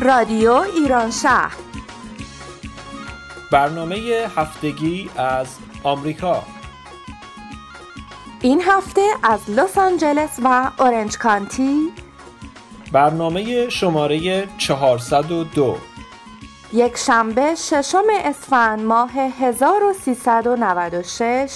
رادیو 0.00 0.52
ایران 0.52 1.10
شهر. 1.10 1.56
برنامه 3.52 3.96
هفتگی 4.36 5.10
از 5.16 5.56
آمریکا. 5.82 6.42
این 8.42 8.62
هفته 8.66 9.02
از 9.22 9.50
لس 9.50 9.78
آنجلس 9.78 10.40
و 10.44 10.70
اورنج 10.78 11.18
کانتی. 11.18 11.92
برنامه 12.92 13.68
شماره 13.68 14.46
402 14.58 15.76
یک 16.72 16.96
شنبه 16.96 17.54
ششم 17.54 18.04
اسفند 18.24 18.80
ماه 18.80 19.12
1396 19.12 21.52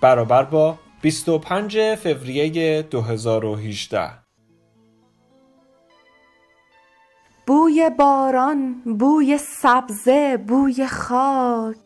برابر 0.00 0.42
با 0.42 0.78
25 1.02 1.94
فوریه 1.94 2.82
2018 2.82 4.25
بوی 7.46 7.90
باران 7.90 8.72
بوی 8.98 9.38
سبزه 9.38 10.36
بوی 10.36 10.86
خاک. 10.86 11.76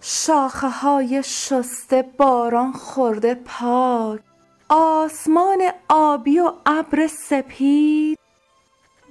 شاخه 0.00 0.68
های 0.68 1.22
شسته 1.22 2.02
باران 2.18 2.72
خورده 2.72 3.34
پاک. 3.34 4.20
آسمان 4.68 5.58
آبی 5.88 6.38
و 6.38 6.52
ابر 6.66 7.06
سپید. 7.06 8.18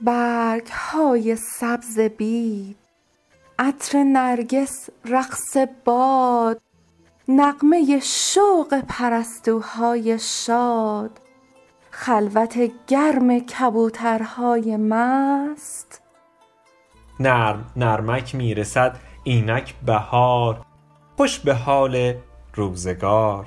برگ 0.02 0.67
های 0.67 1.35
سبز 1.35 1.99
بید. 1.99 2.77
عطر 3.59 4.03
نرگس 4.03 4.89
رقص 5.05 5.58
باد. 5.85 6.61
نغمه 7.27 7.99
شوق 7.99 8.80
پرستوهای 8.80 10.19
شاد. 10.19 11.19
خلوت 12.00 12.58
گرم 12.88 13.40
کبوترهای 13.40 14.78
مست. 14.78 16.02
نرم 17.20 17.66
نرمک 17.76 18.36
می‌رسد 18.36 18.98
اینک 19.23 19.76
بهار. 19.86 20.66
خوش 21.17 21.39
به 21.39 21.54
حال 21.54 22.14
روزگار. 22.56 23.45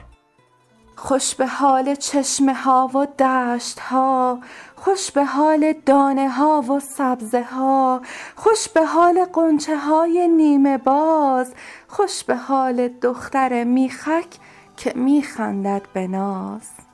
خوش 0.97 1.34
به 1.34 1.47
حال 1.47 1.95
چشمه 1.95 2.55
ها 2.55 2.91
و 2.95 3.07
دشت 3.25 3.81
ها. 3.81 4.39
خوش 4.77 5.11
به 5.11 5.25
حال 5.25 5.75
دانه 5.87 6.29
ها 6.29 6.61
و 6.61 6.81
سبزه 6.81 7.42
ها. 7.42 8.01
خوش 8.37 8.69
به 8.69 8.85
حال 8.85 9.25
قنچه 9.25 9.79
های 9.79 10.29
نیمه 10.29 10.79
باز. 10.79 11.55
خوش 11.89 12.25
به 12.25 12.37
حال 12.37 12.89
دختر 12.89 13.64
میخک 13.64 14.39
که 14.77 14.92
میخندد 14.97 15.83
به 15.92 16.07
ناز. 16.07 16.89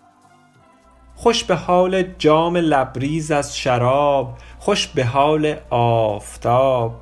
خوش 1.16 1.44
به 1.44 1.54
حال 1.54 2.02
جام 2.18 2.56
لبریز 2.56 3.30
از 3.30 3.56
شراب 3.56 4.28
خوش 4.58 4.86
به 4.86 5.04
حال 5.04 5.56
آفتاب. 5.70 6.92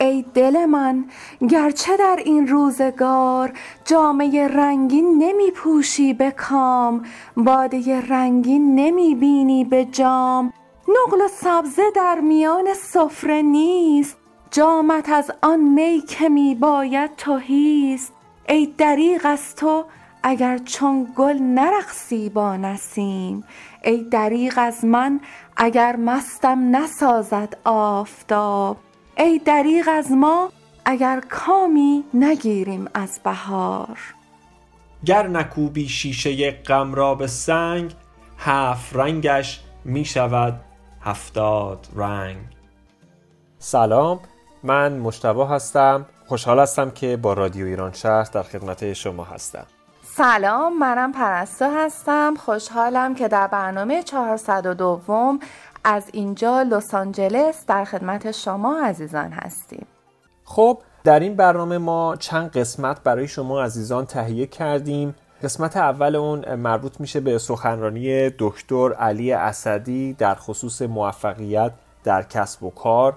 ای 0.00 0.24
دل 0.34 0.64
من 0.64 1.04
گرچه 1.50 1.96
در 1.96 2.18
این 2.24 2.48
روزگار 2.48 3.52
جامه 3.84 4.48
رنگین 4.48 5.18
نمی 5.18 5.50
پوشی 5.50 6.14
به 6.14 6.30
کام 6.30 7.04
باده 7.36 8.00
رنگین 8.00 8.74
نمی 8.74 9.14
بینی 9.14 9.64
به 9.64 9.84
جام. 9.84 10.52
نقل 10.88 11.24
و 11.24 11.28
سبزه 11.28 11.82
در 11.96 12.20
میان 12.20 12.74
سفره 12.74 13.42
نیست 13.42 14.16
جامت 14.50 15.08
از 15.08 15.30
آن 15.42 15.60
می 15.60 16.02
که 16.08 16.28
می 16.28 16.54
باید 16.54 17.10
تهیست 17.16 18.12
ای 18.48 18.74
دریغ 18.78 19.20
از 19.24 19.56
تو 19.56 19.84
اگر 20.22 20.58
چون 20.58 21.12
گل 21.16 21.38
نرقصی 21.38 22.28
با 22.28 22.56
نسیم 22.56 23.44
ای 23.84 24.04
دریغ 24.10 24.54
از 24.56 24.84
من 24.84 25.20
اگر 25.56 25.96
مستم 25.96 26.76
نسازد 26.76 27.56
آفتاب. 27.64 28.76
ای 29.16 29.38
دریغ 29.38 29.88
از 29.88 30.10
ما 30.10 30.52
اگر 30.84 31.22
کامی 31.30 32.04
نگیریم 32.14 32.88
از 32.94 33.20
بهار. 33.24 33.98
گر 35.04 35.28
نکوبی 35.28 35.88
شیشه 35.88 36.50
غم 36.50 36.94
را 36.94 37.14
به 37.14 37.26
سنگ 37.26 37.94
هفت 38.38 38.96
رنگش 38.96 39.60
می 39.84 40.04
شود 40.04 40.60
هفتاد 41.00 41.88
رنگ. 41.96 42.36
سلام 43.58 44.20
من 44.62 44.98
مشتبه 44.98 45.46
هستم. 45.46 46.06
خوشحال 46.26 46.58
هستم 46.58 46.90
که 46.90 47.16
با 47.16 47.32
رادیو 47.32 47.66
ایران 47.66 47.92
شهر 47.92 48.22
در 48.22 48.42
خدمت 48.42 48.92
شما 48.92 49.24
هستم. 49.24 49.66
سلام 50.16 50.78
منم 50.78 51.12
پرستو 51.12 51.64
هستم. 51.64 52.34
خوشحالم 52.34 53.14
که 53.14 53.28
در 53.28 53.46
برنامه 53.46 54.02
402 54.02 55.38
از 55.84 56.04
اینجا 56.12 56.62
لس 56.62 56.94
آنجلس 56.94 57.66
در 57.66 57.84
خدمت 57.84 58.30
شما 58.30 58.80
عزیزان 58.84 59.32
هستیم. 59.32 59.86
خب 60.44 60.78
در 61.04 61.20
این 61.20 61.36
برنامه 61.36 61.78
ما 61.78 62.16
چند 62.16 62.50
قسمت 62.50 63.02
برای 63.02 63.28
شما 63.28 63.62
عزیزان 63.62 64.06
تهیه 64.06 64.46
کردیم. 64.46 65.14
قسمت 65.42 65.76
اول 65.76 66.16
اون 66.16 66.54
مربوط 66.54 67.00
میشه 67.00 67.20
به 67.20 67.38
سخنرانی 67.38 68.30
دکتر 68.38 68.92
علی 68.92 69.32
اسدی 69.32 70.12
در 70.12 70.34
خصوص 70.34 70.82
موفقیت 70.82 71.72
در 72.04 72.22
کسب 72.22 72.62
و 72.62 72.70
کار. 72.70 73.16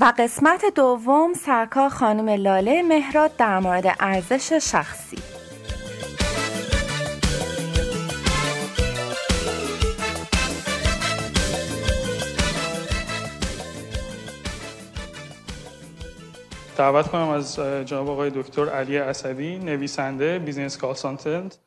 و 0.00 0.12
قسمت 0.18 0.64
دوم 0.74 1.32
سرکار 1.34 1.88
خانم 1.88 2.28
لاله 2.28 2.82
مهراد 2.82 3.36
در 3.36 3.58
مورد 3.58 3.96
ارزش 4.00 4.52
شخصی. 4.52 5.41
دعوت 16.82 17.08
کنم 17.08 17.28
از 17.28 17.60
جناب 17.84 18.10
آقای 18.10 18.30
دکتر 18.30 18.68
علی 18.68 18.98
اسدی 18.98 19.58
نویسنده 19.58 20.38
business 20.38 20.78
consultant 20.78 21.58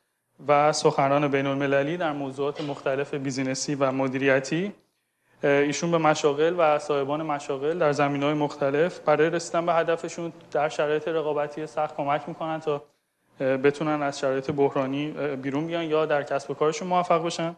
و 0.47 0.73
سخنران 0.73 1.27
بین 1.27 1.45
المللی 1.45 1.97
در 1.97 2.11
موضوعات 2.11 2.61
مختلف 2.61 3.13
business 3.13 3.69
ی 3.69 3.75
و 3.75 3.91
مدیریتی. 3.91 4.71
ایشون 5.43 5.91
به 5.91 5.97
مشاغل 5.97 6.55
و 6.57 6.79
صاحبان 6.79 7.23
مشاغل 7.23 7.79
در 7.79 7.91
زمین 7.91 8.23
های 8.23 8.33
مختلف 8.33 8.99
برای 8.99 9.29
رسیدن 9.29 9.65
به 9.65 9.73
هدفشون 9.73 10.33
در 10.51 10.69
شرایط 10.69 11.07
رقابتی 11.07 11.67
سخت 11.67 11.97
کمک 11.97 12.21
می‌کنن 12.27 12.59
تا 12.59 12.83
بتونن 13.39 14.01
از 14.01 14.19
شرایط 14.19 14.51
بحرانی 14.51 15.07
بیرون 15.35 15.67
بیان 15.67 15.83
یا 15.83 16.05
در 16.05 16.23
کسب 16.23 16.51
و 16.51 16.53
کارشون 16.53 16.87
موفق 16.87 17.25
بشن. 17.25 17.55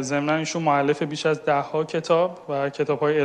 ضمنا 0.00 0.34
ایشون 0.34 0.62
معلف 0.62 1.02
بیش 1.02 1.26
از 1.26 1.44
ده 1.44 1.60
ها 1.60 1.84
کتاب 1.84 2.38
و 2.48 2.70
کتاب 2.70 2.98
های 2.98 3.20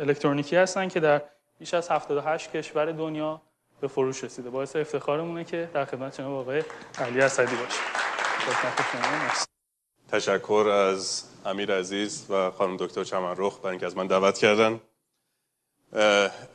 الکترونیکی 0.00 0.56
هستن 0.56 0.88
که 0.88 1.00
در 1.00 1.22
بیش 1.58 1.74
از 1.74 1.90
78 1.90 2.56
کشور 2.56 2.92
دنیا 2.92 3.42
به 3.80 3.88
فروش 3.88 4.24
رسیده. 4.24 4.50
باعث 4.50 4.76
افتخارمونه 4.76 5.44
که 5.44 5.70
در 5.74 5.84
خدمت 5.84 6.16
جناب 6.18 6.32
آقای 6.32 6.64
علی 6.98 7.20
اسدی 7.20 7.56
باشیم. 7.56 7.82
تشکر 10.08 10.68
از 10.68 11.24
امیر 11.46 11.74
عزیز 11.74 12.30
و 12.30 12.50
خانم 12.50 12.76
دکتر 12.76 13.04
چمنرخ 13.04 13.58
برای 13.58 13.70
اینکه 13.70 13.86
از 13.86 13.96
من 13.96 14.06
دعوت 14.06 14.38
کردن. 14.38 14.80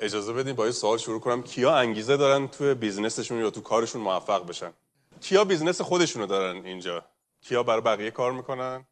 اجازه 0.02 0.34
بدین 0.34 0.56
با 0.56 0.66
یه 0.66 0.72
سوال 0.72 0.98
شروع 0.98 1.20
کنم. 1.20 1.44
کیا 1.44 1.76
انگیزه 1.76 2.18
دارن 2.18 2.48
توی 2.48 2.74
business 2.74 3.18
شون 3.18 3.40
یا 3.40 3.50
تو 3.50 3.62
کارشون 3.62 4.02
موفق 4.02 4.48
بشن؟ 4.48 4.74
کیا 5.22 5.44
business 5.44 5.82
خودشونو 5.82 6.26
دارن 6.26 6.66
اینجا؟ 6.66 7.06
کیا 7.42 7.64
برای 7.64 7.82
بقیه 7.82 8.12
کار 8.12 8.32
می‌کنن؟ 8.32 8.86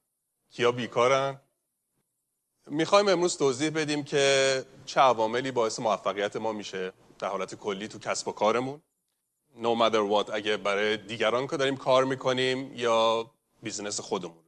کیا 0.52 0.72
بیکارن؟ 0.72 1.40
می‌خوایم 2.70 3.08
امروز 3.08 3.38
توضیح 3.38 3.70
بدیم 3.70 4.04
که 4.04 4.66
چه 4.86 5.02
عواملی 5.02 5.52
باعث 5.52 5.80
موفقیت 5.80 6.36
ما 6.36 6.52
میشه 6.52 6.94
در 7.20 7.28
حالت 7.28 7.56
کلی 7.56 7.88
تو 7.88 8.00
کسب 8.00 8.28
و 8.28 8.32
کارمون. 8.32 8.82
No 9.62 9.80
matter 9.80 10.12
what 10.12 10.34
اگه 10.34 10.58
برای 10.58 10.98
دیگران 10.98 11.48
که 11.48 11.58
داریم 11.58 11.78
کار 11.78 12.06
می‌کنیم 12.06 12.72
یا 12.76 13.32
business 13.64 14.00
خودمون. 14.00 14.44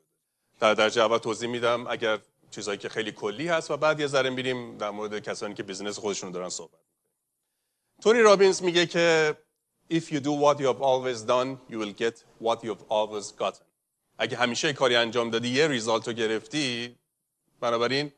در 0.59 0.73
درجه 0.73 1.01
اول 1.01 1.18
توضیح 1.18 1.50
میدم 1.50 1.88
اگر 1.88 2.19
چیزهایی 2.51 2.79
که 2.79 2.89
خیلی 2.89 3.12
کلی 3.12 3.47
هست 3.47 3.71
و 3.71 3.77
بعد 3.77 4.00
یه 4.00 4.07
ذره 4.07 4.29
میریم 4.29 4.77
در 4.77 4.89
مورد 4.89 5.19
کسانی 5.19 5.53
که 5.53 5.63
business 5.63 6.00
خودشون 6.00 6.31
دارن 6.31 6.50
صحبت 6.50 6.79
تونی 8.01 8.19
رابینز 8.19 8.63
میگه 8.63 8.85
که 8.85 9.38
if 9.91 10.03
you 10.03 10.19
do 10.19 10.33
what 10.44 10.57
you 10.59 10.65
have 10.65 10.81
always 10.81 11.21
done 11.27 11.74
you 11.74 11.77
will 11.79 11.94
get 12.03 12.24
what 12.44 12.63
you 12.63 12.69
have 12.69 12.85
always 12.89 13.41
gotten. 13.41 13.63
اگه 14.17 14.38
همیشه 14.38 14.74
کاری 14.74 14.95
انجام 14.95 15.29
دادی 15.29 15.50
یه 15.50 15.67
result 15.68 16.07
رو 16.07 16.13
گرفتی 16.13 16.95
بنابراین 17.62 18.12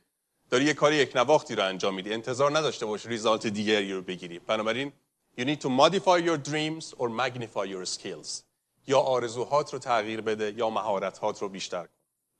داری 0.50 0.66
یه 0.66 0.74
کاری 0.74 0.96
یک 0.96 1.16
نواختی 1.16 1.56
رو 1.56 1.66
انجام 1.66 1.94
میدی. 1.94 2.14
انتظار 2.14 2.58
نداشته 2.58 2.86
باش 2.86 3.06
result 3.06 3.48
دیگری 3.48 3.94
رو 3.94 4.02
بگیری. 4.02 4.40
بنابراین 4.40 4.94
you 5.38 5.44
need 5.44 5.62
to 5.62 5.70
modify 5.70 6.18
your 6.18 6.38
dreams 6.50 6.94
or 6.98 7.10
magnify 7.10 7.66
your 7.66 7.86
skills. 7.86 8.44
یا 8.88 9.00
آرزوهات 9.00 9.74
رو 9.74 9.80
تغییر 9.80 10.22
بده 10.22 10.54
یا 10.58 10.70
مهارتات 10.70 11.42
رو 11.42 11.50
بیشتر 11.50 11.84
کن. 11.84 11.94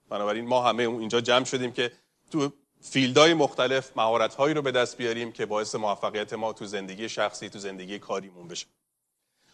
بنابراین 0.10 0.46
ما 0.46 0.62
همه 0.62 0.84
اینجا 0.90 1.22
جمع 1.22 1.46
شدیم 1.46 1.72
که 1.72 1.92
تو 2.32 2.50
field 2.82 3.19
های 3.19 3.34
مختلف 3.34 3.98
مهارتهایی 3.98 4.54
رو 4.54 4.62
به 4.62 4.72
دست 4.72 4.98
بیاریم 4.98 5.32
که 5.32 5.46
باعث 5.46 5.76
موفقیت 5.76 6.34
ما 6.34 6.54
تو 6.54 6.66
زندگی 6.66 7.10
شخصی 7.10 7.50
تو 7.50 7.60
زندگی 7.60 8.00
کاریمون 8.00 8.48
بشه. 8.48 8.66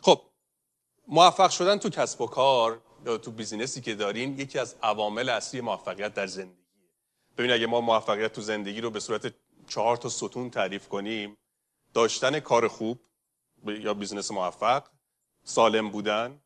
خب 0.01 0.21
موفق 1.07 1.49
شدن 1.49 1.77
تو 1.77 1.89
کسب 1.89 2.21
و 2.21 2.27
کار 2.27 2.81
یا 3.05 3.17
تو 3.17 3.31
business 3.31 3.75
ی 3.75 3.81
که 3.81 3.95
دارین 3.95 4.39
یکی 4.39 4.59
از 4.59 4.75
عوامل 4.83 5.29
اصلی 5.29 5.61
موفقیت 5.61 6.13
در 6.13 6.27
زندگی 6.27 6.58
ببین 7.37 7.51
اگه 7.51 7.67
ما 7.67 7.81
موفقیت 7.81 8.33
تو 8.33 8.41
زندگی 8.41 8.81
رو 8.81 8.89
به 8.89 8.99
صورت 8.99 9.33
چهار 9.67 9.97
تا 9.97 10.09
ستون 10.09 10.49
تعریف 10.49 10.87
کنیم 10.87 11.37
داشتن 11.93 12.39
کار 12.39 12.67
خوب 12.67 12.99
یا 13.65 13.93
business 13.93 14.31
موفق 14.31 14.83
سالم 15.43 15.89
بودن 15.89 16.41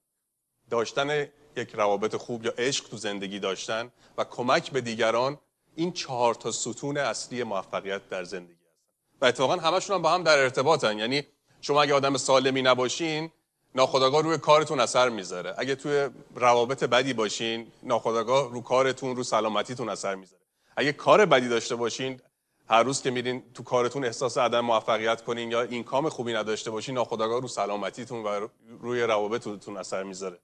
داشتن 0.69 1.27
یک 1.57 1.69
روابط 1.73 2.15
خوب 2.15 2.45
یا 2.45 2.53
عشق 2.57 2.89
تو 2.89 2.97
زندگی 2.97 3.39
داشتن 3.39 3.91
و 4.17 4.23
کمک 4.23 4.71
به 4.71 4.81
دیگران 4.81 5.39
این 5.75 5.91
چهار 5.91 6.35
تا 6.35 6.51
ستون 6.51 6.97
اصلی 6.97 7.43
موفقیت 7.43 8.09
در 8.09 8.23
زندگی 8.23 8.53
هستن. 8.53 9.17
و 9.21 9.25
اتفاقا 9.25 9.55
همشون 9.55 9.95
هم 9.95 10.01
با 10.01 10.11
هم 10.11 10.23
در 10.23 10.37
ارتباطن. 10.37 10.99
یعنی 10.99 11.23
شما 11.61 11.81
اگه 11.81 11.93
آدم 11.93 12.17
سالمی 12.17 12.61
نباشین 12.61 13.31
ناخداگاه 13.75 14.23
روی 14.23 14.37
کارتون 14.37 14.79
اثر 14.79 15.09
می‌ذاره. 15.09 15.55
اگه 15.57 15.75
توی 15.75 16.09
روابط 16.35 16.83
بدی 16.83 17.13
باشین 17.13 17.71
ناخداگاه 17.83 18.51
رو 18.51 18.61
کارتون 18.61 19.15
رو 19.15 19.23
سلامتیتون 19.23 19.89
اثر 19.89 20.15
می‌ذاره. 20.15 20.42
اگه 20.75 20.91
کار 20.91 21.25
بدی 21.25 21.49
داشته 21.49 21.75
باشین 21.75 22.21
هر 22.69 22.83
روز 22.83 23.01
که 23.01 23.11
میرین 23.11 23.43
تو 23.53 23.63
کارتون 23.63 24.05
احساس 24.05 24.37
عدم 24.37 24.59
موفقیت 24.59 25.23
کنین 25.23 25.51
یا 25.51 25.61
income 25.61 26.09
خوبی 26.09 26.33
نداشته 26.33 26.71
باشین 26.71 26.95
ناخداگاه 26.95 27.41
رو 27.41 27.47
سلامتیتون 27.47 28.23
و 28.23 28.47
روی 28.79 29.01
روابطتون 29.01 29.77
اثر 29.77 30.03
می‌ذاره. 30.03 30.39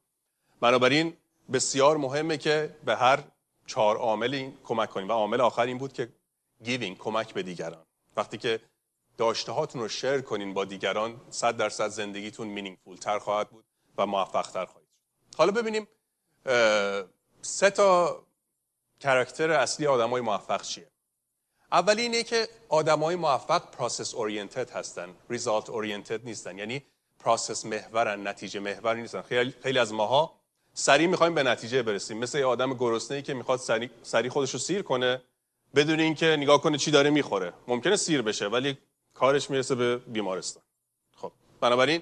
بنابراین 0.62 1.14
بسیار 1.54 1.98
مهمه 1.98 2.38
که 2.38 2.76
به 2.86 2.96
هر 2.96 3.24
چهار 3.68 3.98
عامل 3.98 4.52
کمک 4.64 4.90
کنیم 4.90 5.10
و 5.10 5.12
عامل 5.12 5.42
آخر 5.42 5.66
این 5.66 5.78
بود 5.78 5.94
که 5.94 6.10
giving 6.64 6.98
کمک 6.98 7.34
به 7.34 7.44
دیگران. 7.44 7.86
وقتی 8.18 8.38
که 8.38 8.60
داشته 9.18 9.52
هاتون 9.52 9.82
رو 9.82 9.88
share 9.88 10.22
کنین 10.22 10.54
با 10.54 10.66
دیگران 10.66 11.22
صد 11.30 11.58
درصد 11.58 11.88
زندگیتون 11.88 12.48
meaningful 12.48 12.98
تر 12.98 13.20
خواهد 13.20 13.50
بود 13.50 13.66
و 13.98 14.06
موفق 14.06 14.48
تر 14.48 14.66
خواهید 14.66 14.90
حالا 15.38 15.52
ببینیم 15.52 15.88
سه 17.42 17.70
تا 17.70 18.20
character 19.00 19.52
اصلی 19.52 19.88
آدمای 19.88 20.22
موفق 20.22 20.62
چیه؟ 20.62 20.88
اولی 21.72 22.02
اینه 22.02 22.24
که 22.24 22.48
آدمای 22.70 23.16
موفق 23.16 23.72
process 23.72 24.14
oriented 24.14 24.70
هستن 24.70 25.10
result 25.30 25.70
oriented 25.70 26.26
نیستن. 26.26 26.58
یعنی 26.58 26.86
process 27.20 27.66
محورن 27.66 28.28
نتیجه 28.28 28.60
محور 28.60 28.96
نیستن. 28.96 29.22
خیلی, 29.22 29.54
خیلی 29.64 29.80
از 29.80 29.94
ماها 29.94 30.40
سریع 30.74 31.08
می‌خوایم 31.08 31.36
به 31.36 31.44
نتیجه 31.44 31.84
برسیم. 31.84 32.18
مثل 32.18 32.38
یه 32.38 32.46
آدم 32.46 32.74
گرسنه 32.74 33.18
ای 33.18 33.24
که 33.24 33.34
می‌خواد 33.34 33.60
سریع, 33.60 33.90
سریع 34.04 34.32
خودش 34.32 34.52
رو 34.52 34.60
سیر 34.60 34.82
کنه 34.82 35.22
بدون 35.76 36.00
اینکه 36.00 36.26
نگاه 36.26 36.62
کنه 36.62 36.78
چی 36.78 36.92
داره 36.92 37.10
می‌خوره. 37.10 37.54
ممکنه 37.68 37.96
سیر 37.96 38.22
بشه 38.22 38.48
ولی 38.48 38.78
کارش 39.14 39.50
می‌رسه 39.50 39.76
به 39.76 39.98
بیمارستان. 39.98 40.64
خب 41.16 41.32
بنابراین 41.62 42.02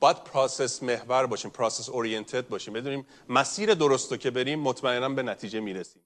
باید 0.00 0.24
process 0.24 0.82
محور 0.82 1.26
باشیم 1.26 1.50
process 1.50 1.88
oriented 1.88 2.48
باشیم. 2.48 2.74
بدونیم 2.74 3.06
مسیر 3.28 3.74
درست 3.74 4.10
رو 4.10 4.16
که 4.16 4.30
بریم 4.30 4.60
مطمئنا 4.60 5.08
به 5.08 5.22
نتیجه 5.22 5.60
می‌رسیم. 5.60 6.02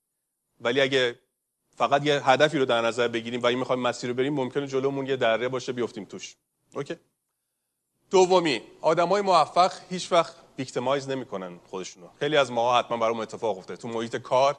ولی 0.60 0.80
اگه 0.80 1.18
فقط 1.76 2.06
یه 2.06 2.28
هدفی 2.28 2.58
رو 2.58 2.64
در 2.64 2.80
نظر 2.80 3.08
بگیریم 3.08 3.42
و 3.42 3.46
این 3.46 3.58
می‌خوایم 3.58 3.82
مسیر 3.82 4.10
رو 4.10 4.16
بریم 4.16 4.34
ممکنه 4.34 4.66
جلومون 4.66 5.06
یه 5.06 5.16
دره 5.16 5.48
باشه 5.48 5.72
بیفتیم 5.72 6.04
توش. 6.04 6.36
okay؟ 6.74 6.96
دومی 8.10 8.62
آدمای 8.80 9.22
موفق 9.22 9.72
هیچ 9.90 10.12
وقت 10.12 10.34
victimize 10.58 11.08
نمی‌کنن 11.08 11.60
خودشونو. 11.66 12.08
خیلی 12.18 12.36
از 12.36 12.52
ماها 12.52 12.78
حتما 12.78 12.96
برام 12.96 13.20
اتفاق 13.20 13.58
افتاده. 13.58 13.82
تو 13.82 13.88
محیط 13.88 14.16
کار 14.16 14.58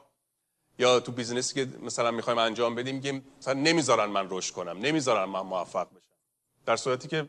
یا 0.78 1.00
تو 1.00 1.12
business 1.12 1.49
ی 1.49 1.54
که 1.54 1.78
مثلا 1.80 2.10
می‌خوایم 2.10 2.38
انجام 2.38 2.74
بدیم 2.74 2.94
میگیم 2.94 3.24
مثلا 3.38 3.54
نمی‌ذارن 3.54 4.10
من 4.10 4.26
رشد 4.30 4.54
کنم 4.54 4.78
نمی‌ذارن 4.78 5.24
من 5.24 5.40
موفق 5.40 5.88
بشم. 5.88 6.16
در 6.66 6.76
صورتی 6.76 7.08
که 7.08 7.28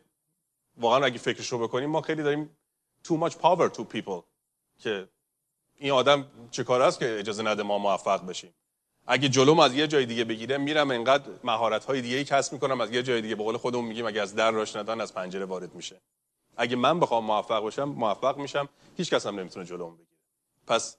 واقعا 0.77 1.05
اگه 1.05 1.17
فکرشو 1.17 1.57
بکنیم 1.57 1.89
ما 1.89 2.01
خیلی 2.01 2.23
داریم 2.23 2.57
too 3.07 3.13
much 3.27 3.33
power 3.33 3.69
to 3.75 3.81
people 3.95 4.23
که 4.79 5.09
این 5.77 5.91
آدم 5.91 6.31
چه 6.51 6.63
کار 6.63 6.81
است 6.81 6.99
که 6.99 7.19
اجازه 7.19 7.43
نده 7.43 7.63
ما 7.63 7.77
موفق 7.77 8.25
بشیم. 8.25 8.53
اگه 9.07 9.29
جلوم 9.29 9.59
از 9.59 9.73
یه 9.73 9.87
جای 9.87 10.05
دیگه 10.05 10.23
بگیره 10.23 10.57
میرم 10.57 10.91
انقدر 10.91 11.31
مهارت 11.43 11.85
های 11.85 12.01
دیگه 12.01 12.23
کسب 12.23 12.53
می‌کنم 12.53 12.81
از 12.81 12.91
یه 12.91 13.03
جای 13.03 13.21
دیگه 13.21 13.35
به 13.35 13.43
قول 13.43 13.57
خودمون 13.57 13.85
میگیم 13.85 14.05
اگه 14.05 14.21
از 14.21 14.35
در 14.35 14.51
راش 14.51 14.75
ندن 14.75 15.01
از 15.01 15.13
پنجره 15.13 15.45
وارد 15.45 15.75
میشه. 15.75 16.01
اگه 16.57 16.75
من 16.75 16.99
بخوام 16.99 17.25
موفق 17.25 17.59
باشم 17.59 17.83
موفق 17.83 18.37
میشم. 18.37 18.69
هیچ 18.97 19.13
کس 19.13 19.27
هم 19.27 19.39
نمی‌تونه 19.39 19.65
جلوم 19.65 19.95
بگیره. 19.95 20.19
پس 20.67 20.97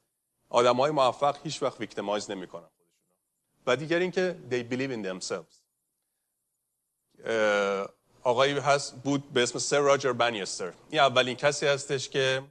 آدم 0.48 0.76
های 0.76 0.90
موفق 0.90 1.36
هیچ 1.44 1.62
وقت 1.62 1.80
ویکتیمایز 1.80 2.30
نمی‌کنن 2.30 2.68
و 3.66 3.76
دیگر 3.76 3.98
اینکه 3.98 4.36
they 4.50 4.72
believe 4.72 4.90
in 4.90 5.06
themselves. 5.06 5.64
آقایی 8.22 8.58
هست 8.58 9.02
بود 9.02 9.32
به 9.32 9.42
اسم 9.42 9.58
سر 9.58 9.78
راجر 9.78 10.12
بنیستر. 10.12 10.72
این 10.90 11.00
اولین 11.00 11.36
کسی 11.36 11.66
هستش 11.66 12.08
که 12.08 12.42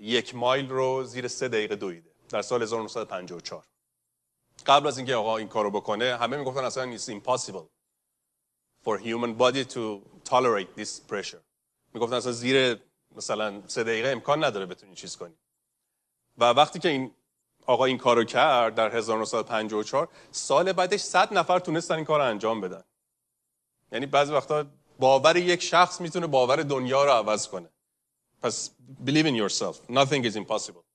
یک 0.00 0.34
مایل 0.34 0.68
رو 0.68 1.04
زیر 1.04 1.28
سه 1.28 1.48
دقیقه 1.48 1.76
دویده. 1.76 2.10
در 2.28 2.42
سال 2.42 2.62
1954 2.62 3.64
قبل 4.66 4.86
از 4.86 4.98
اینکه 4.98 5.14
آقا 5.14 5.36
این 5.36 5.48
کارو 5.48 5.70
بکنه 5.70 6.16
همه 6.16 6.36
می‌گفتن 6.36 6.64
اصلا 6.64 6.98
it's 6.98 7.08
impossible 7.08 7.66
for 8.84 8.98
human 8.98 9.38
body 9.38 9.64
to 9.74 10.00
tolerate 10.30 10.80
this 10.80 11.12
pressure. 11.12 11.42
می‌گفتن 11.94 12.16
اصلا 12.16 12.32
زیر 12.32 12.80
مثلا 13.16 13.62
سه 13.66 13.84
دقیقه 13.84 14.08
امکان 14.08 14.44
نداره 14.44 14.66
بتونی 14.66 14.94
چیز 14.94 15.16
کنی. 15.16 15.34
و 16.38 16.44
وقتی 16.44 16.78
که 16.78 16.88
این 16.88 17.14
آقا 17.66 17.84
این 17.84 17.98
کارو 17.98 18.24
کرد 18.24 18.74
در 18.74 18.96
1954 18.96 20.08
سال 20.30 20.72
بعدش 20.72 21.00
100 21.00 21.34
نفر 21.34 21.58
تونستن 21.58 21.94
این 21.94 22.04
کار 22.04 22.20
رو 22.20 22.26
انجام 22.26 22.60
بدن. 22.60 22.84
یعنی 23.92 24.06
بعضی 24.06 24.32
وقتا 24.32 24.66
باور 24.98 25.36
یک 25.36 25.62
شخص 25.62 26.00
می‌تونه 26.00 26.26
باور 26.26 26.56
دنیا 26.56 27.04
رو 27.04 27.10
عوض 27.10 27.48
کنه. 27.48 27.68
پس 28.42 28.70
believe 29.06 29.26
in 29.26 29.48
yourself. 29.48 29.76
Nothing 29.88 30.24
is 30.24 30.36
impossible. 30.36 30.91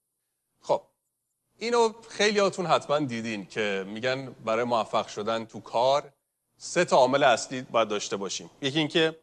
اینو 1.60 1.94
خیلی 2.10 2.40
هاتون 2.40 2.66
حتما 2.66 3.00
دیدین 3.00 3.46
که 3.46 3.86
میگن 3.88 4.36
برای 4.46 4.64
موفق 4.64 5.08
شدن 5.08 5.46
تو 5.46 5.60
کار 5.60 6.14
سه 6.58 6.86
تا 6.86 6.98
عامل 6.98 7.24
اصلی 7.24 7.62
باید 7.62 7.88
داشته 7.88 8.18
باشیم. 8.18 8.50
یکی 8.62 8.80
اینکه 8.80 9.20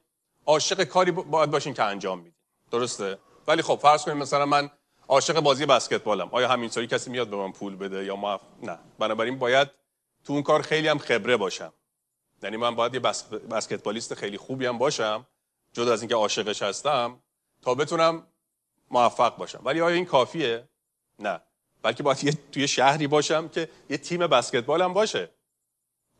عاشق 0.47 0.85
کاری 0.85 1.11
باید 1.11 1.51
باشین 1.51 1.75
که 1.75 1.83
انجام 1.83 2.19
میدین. 2.19 2.35
درسته؟ 2.71 3.19
ولی 3.47 3.63
خب 3.63 3.79
فرض 3.83 4.05
کنیم 4.05 4.17
مثلا 4.17 4.47
من 4.47 4.71
عاشق 5.09 5.41
بازی 5.41 5.67
بسکتبالم. 5.67 6.29
آیا 6.33 6.49
همینطوری 6.49 6.87
کسی 6.87 7.11
میاد 7.11 7.29
به 7.29 7.37
من 7.37 7.53
پول 7.53 7.77
بده 7.77 8.05
یا 8.05 8.17
ما 8.17 8.41
نه. 8.63 8.79
بنابراین 8.99 9.39
باید 9.39 9.69
تو 10.25 10.33
اون 10.33 10.43
کار 10.43 10.63
خیلی 10.63 10.89
هم 10.89 10.99
خبره 10.99 11.37
باشم. 11.37 11.73
یعنی 12.43 12.57
من 12.57 12.75
باید 12.75 12.95
یه 12.95 13.01
بسکتبالیست 13.51 14.15
خیلی 14.15 14.39
خوبی 14.39 14.67
هم 14.67 14.79
باشم 14.79 15.27
جدا 15.73 15.93
از 15.93 16.03
اینکه 16.03 16.15
عاشقش 16.15 16.63
هستم 16.63 17.21
تا 17.63 17.75
بتونم 17.75 18.27
موفق 18.91 19.37
باشم. 19.37 19.61
ولی 19.65 19.81
آیا 19.81 19.95
این 19.95 20.05
کافیه؟ 20.05 20.69
نه. 21.19 21.41
بلکه 21.85 22.03
باید 22.03 22.25
یه 22.25 22.33
توی 22.53 22.69
شهری 22.69 23.07
باشم 23.07 23.49
که 23.49 23.69
یه 23.91 23.97
تیم 23.97 24.27
بسکتبال 24.27 24.83
هم 24.83 24.93
باشه. 24.93 25.31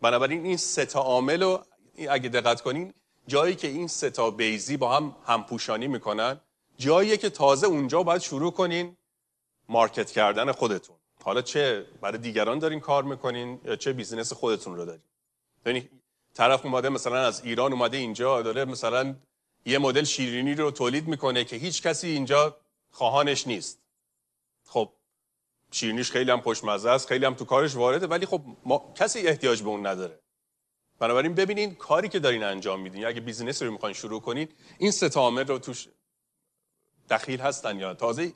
بنابراین 0.01 0.45
این 0.45 0.57
سه 0.57 0.87
تا 0.87 1.01
عامل 1.01 1.43
رو 1.43 1.65
اگه 2.09 2.29
دقت 2.29 2.61
کنین 2.61 2.95
جایی 3.27 3.55
که 3.55 3.69
این 3.69 3.89
سه 3.89 4.11
تا 4.11 4.31
بیزی 4.31 4.77
با 4.77 4.97
هم 4.97 5.17
همپوشانی 5.27 5.89
می‌کنن 5.89 6.41
جاییه 6.79 7.17
که 7.17 7.31
تازه 7.31 7.67
اونجا 7.67 8.03
باید 8.03 8.21
شروع 8.21 8.53
کنین 8.53 8.97
market 9.69 10.11
کردن 10.11 10.53
خودتون. 10.53 10.97
حالا 11.23 11.43
چه 11.43 11.87
برای 12.01 12.19
دیگران 12.19 12.59
دارین 12.59 12.81
کار 12.81 13.03
می‌کنین 13.03 13.61
یا 13.65 13.77
چه 13.77 13.93
business 13.93 14.33
خودتون 14.33 14.77
رو 14.77 14.85
دارین. 14.85 15.03
یعنی 15.67 15.89
طرف 16.35 16.65
اومده 16.67 16.89
مثلا 16.89 17.27
از 17.27 17.45
ایران 17.45 17.73
اومده 17.73 17.97
اینجا 17.97 18.43
داره 18.43 18.65
مثلا 18.65 19.15
یه 19.67 19.79
مدل 19.79 20.05
شیرینی 20.05 20.55
رو 20.55 20.71
تولید 20.71 21.09
می‌کنه 21.09 21.45
که 21.45 21.57
هیچ 21.57 21.83
کسی 21.83 22.09
اینجا 22.09 22.57
خواهانش 22.91 23.47
نیست. 23.47 23.79
خب 24.65 24.93
شیرینیش 25.75 26.11
خیلی 26.11 26.31
هم 26.31 26.41
خوشمزه 26.41 26.91
است 26.91 27.09
خیلی 27.09 27.25
هم 27.25 27.35
تو 27.35 27.45
کارش 27.45 27.75
وارده 27.77 28.07
ولی 28.07 28.27
خب 28.27 28.43
ما... 28.65 28.93
کسی 28.97 29.27
احتیاج 29.27 29.63
به 29.63 29.69
اون 29.69 29.87
نداره. 29.87 30.21
بنابراین 30.99 31.35
ببینین 31.35 31.75
کاری 31.75 32.09
که 32.09 32.19
دارین 32.19 32.43
انجام 32.43 32.81
میدین 32.81 33.07
اگه 33.07 33.21
business 33.21 33.63
رو 33.63 33.71
می‌خواین 33.71 33.95
شروع 33.95 34.21
کنین 34.21 34.49
این 34.79 34.91
سه 34.91 35.09
رو 35.09 35.59
توش 35.59 35.89
دخیل 37.11 37.41
هستن 37.41 37.79
یا 37.79 37.95
تازه 37.95 38.33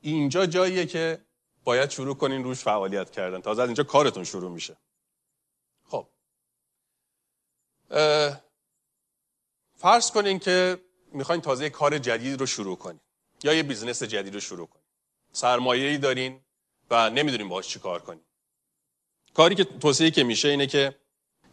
اینجا 0.00 0.46
جاییه 0.46 0.86
که 0.86 1.24
باید 1.64 1.90
شروع 1.90 2.14
کنین 2.14 2.44
روش 2.44 2.58
فعالیت 2.58 3.10
کردن. 3.10 3.40
تازه 3.40 3.62
از 3.62 3.68
اینجا 3.68 3.84
کارتون 3.84 4.24
شروع 4.24 4.50
میشه. 4.50 4.76
خب. 5.84 6.08
فرض 9.76 10.10
کنین 10.10 10.38
که 10.38 10.78
می‌خواین 11.12 11.40
تازه 11.40 11.70
کار 11.70 11.98
جدید 11.98 12.40
رو 12.40 12.46
شروع 12.46 12.76
کنین 12.76 13.00
یا 13.44 13.54
یه 13.54 13.62
business 13.62 14.02
جدید 14.02 14.34
رو 14.34 14.40
شروع 14.40 14.66
کنین. 14.66 14.84
سرمایه 15.32 15.88
ای 15.88 15.98
دارین 15.98 16.41
و 16.92 17.10
نمی‌دونین 17.10 17.48
باهاش 17.48 17.68
چی 17.68 17.78
کار 17.78 18.02
کنین 18.02 18.24
کاری 19.34 19.54
که 19.54 19.64
توصیه 19.64 20.10
که 20.10 20.24
میشه 20.24 20.48
اینه 20.48 20.66
که 20.66 20.98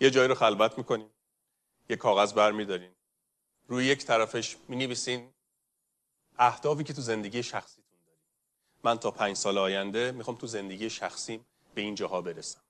یه 0.01 0.10
جایی 0.10 0.27
رو 0.27 0.36
خلوت 0.36 0.77
می‌کنین 0.77 1.10
یه 1.89 1.96
کاغذ 1.96 2.34
برمیدارین 2.34 2.91
روی 3.67 3.86
یک 3.86 4.05
طرفش 4.05 4.58
می‌نویسین 4.67 5.34
اهدافی 6.38 6.84
که 6.84 6.93
تو 6.93 7.01
زندگی 7.01 7.43
شخصیتون 7.43 8.00
دارید 8.05 8.22
من 8.84 9.00
تا 9.00 9.12
پنج 9.12 9.38
سال 9.38 9.58
آینده 9.58 10.12
می‌خوام 10.12 10.38
تو 10.38 10.48
زندگی 10.48 10.89
شخصیم 10.89 11.46
به 11.74 11.81
این 11.81 11.96
جاها 11.96 12.22
برسم. 12.22 12.62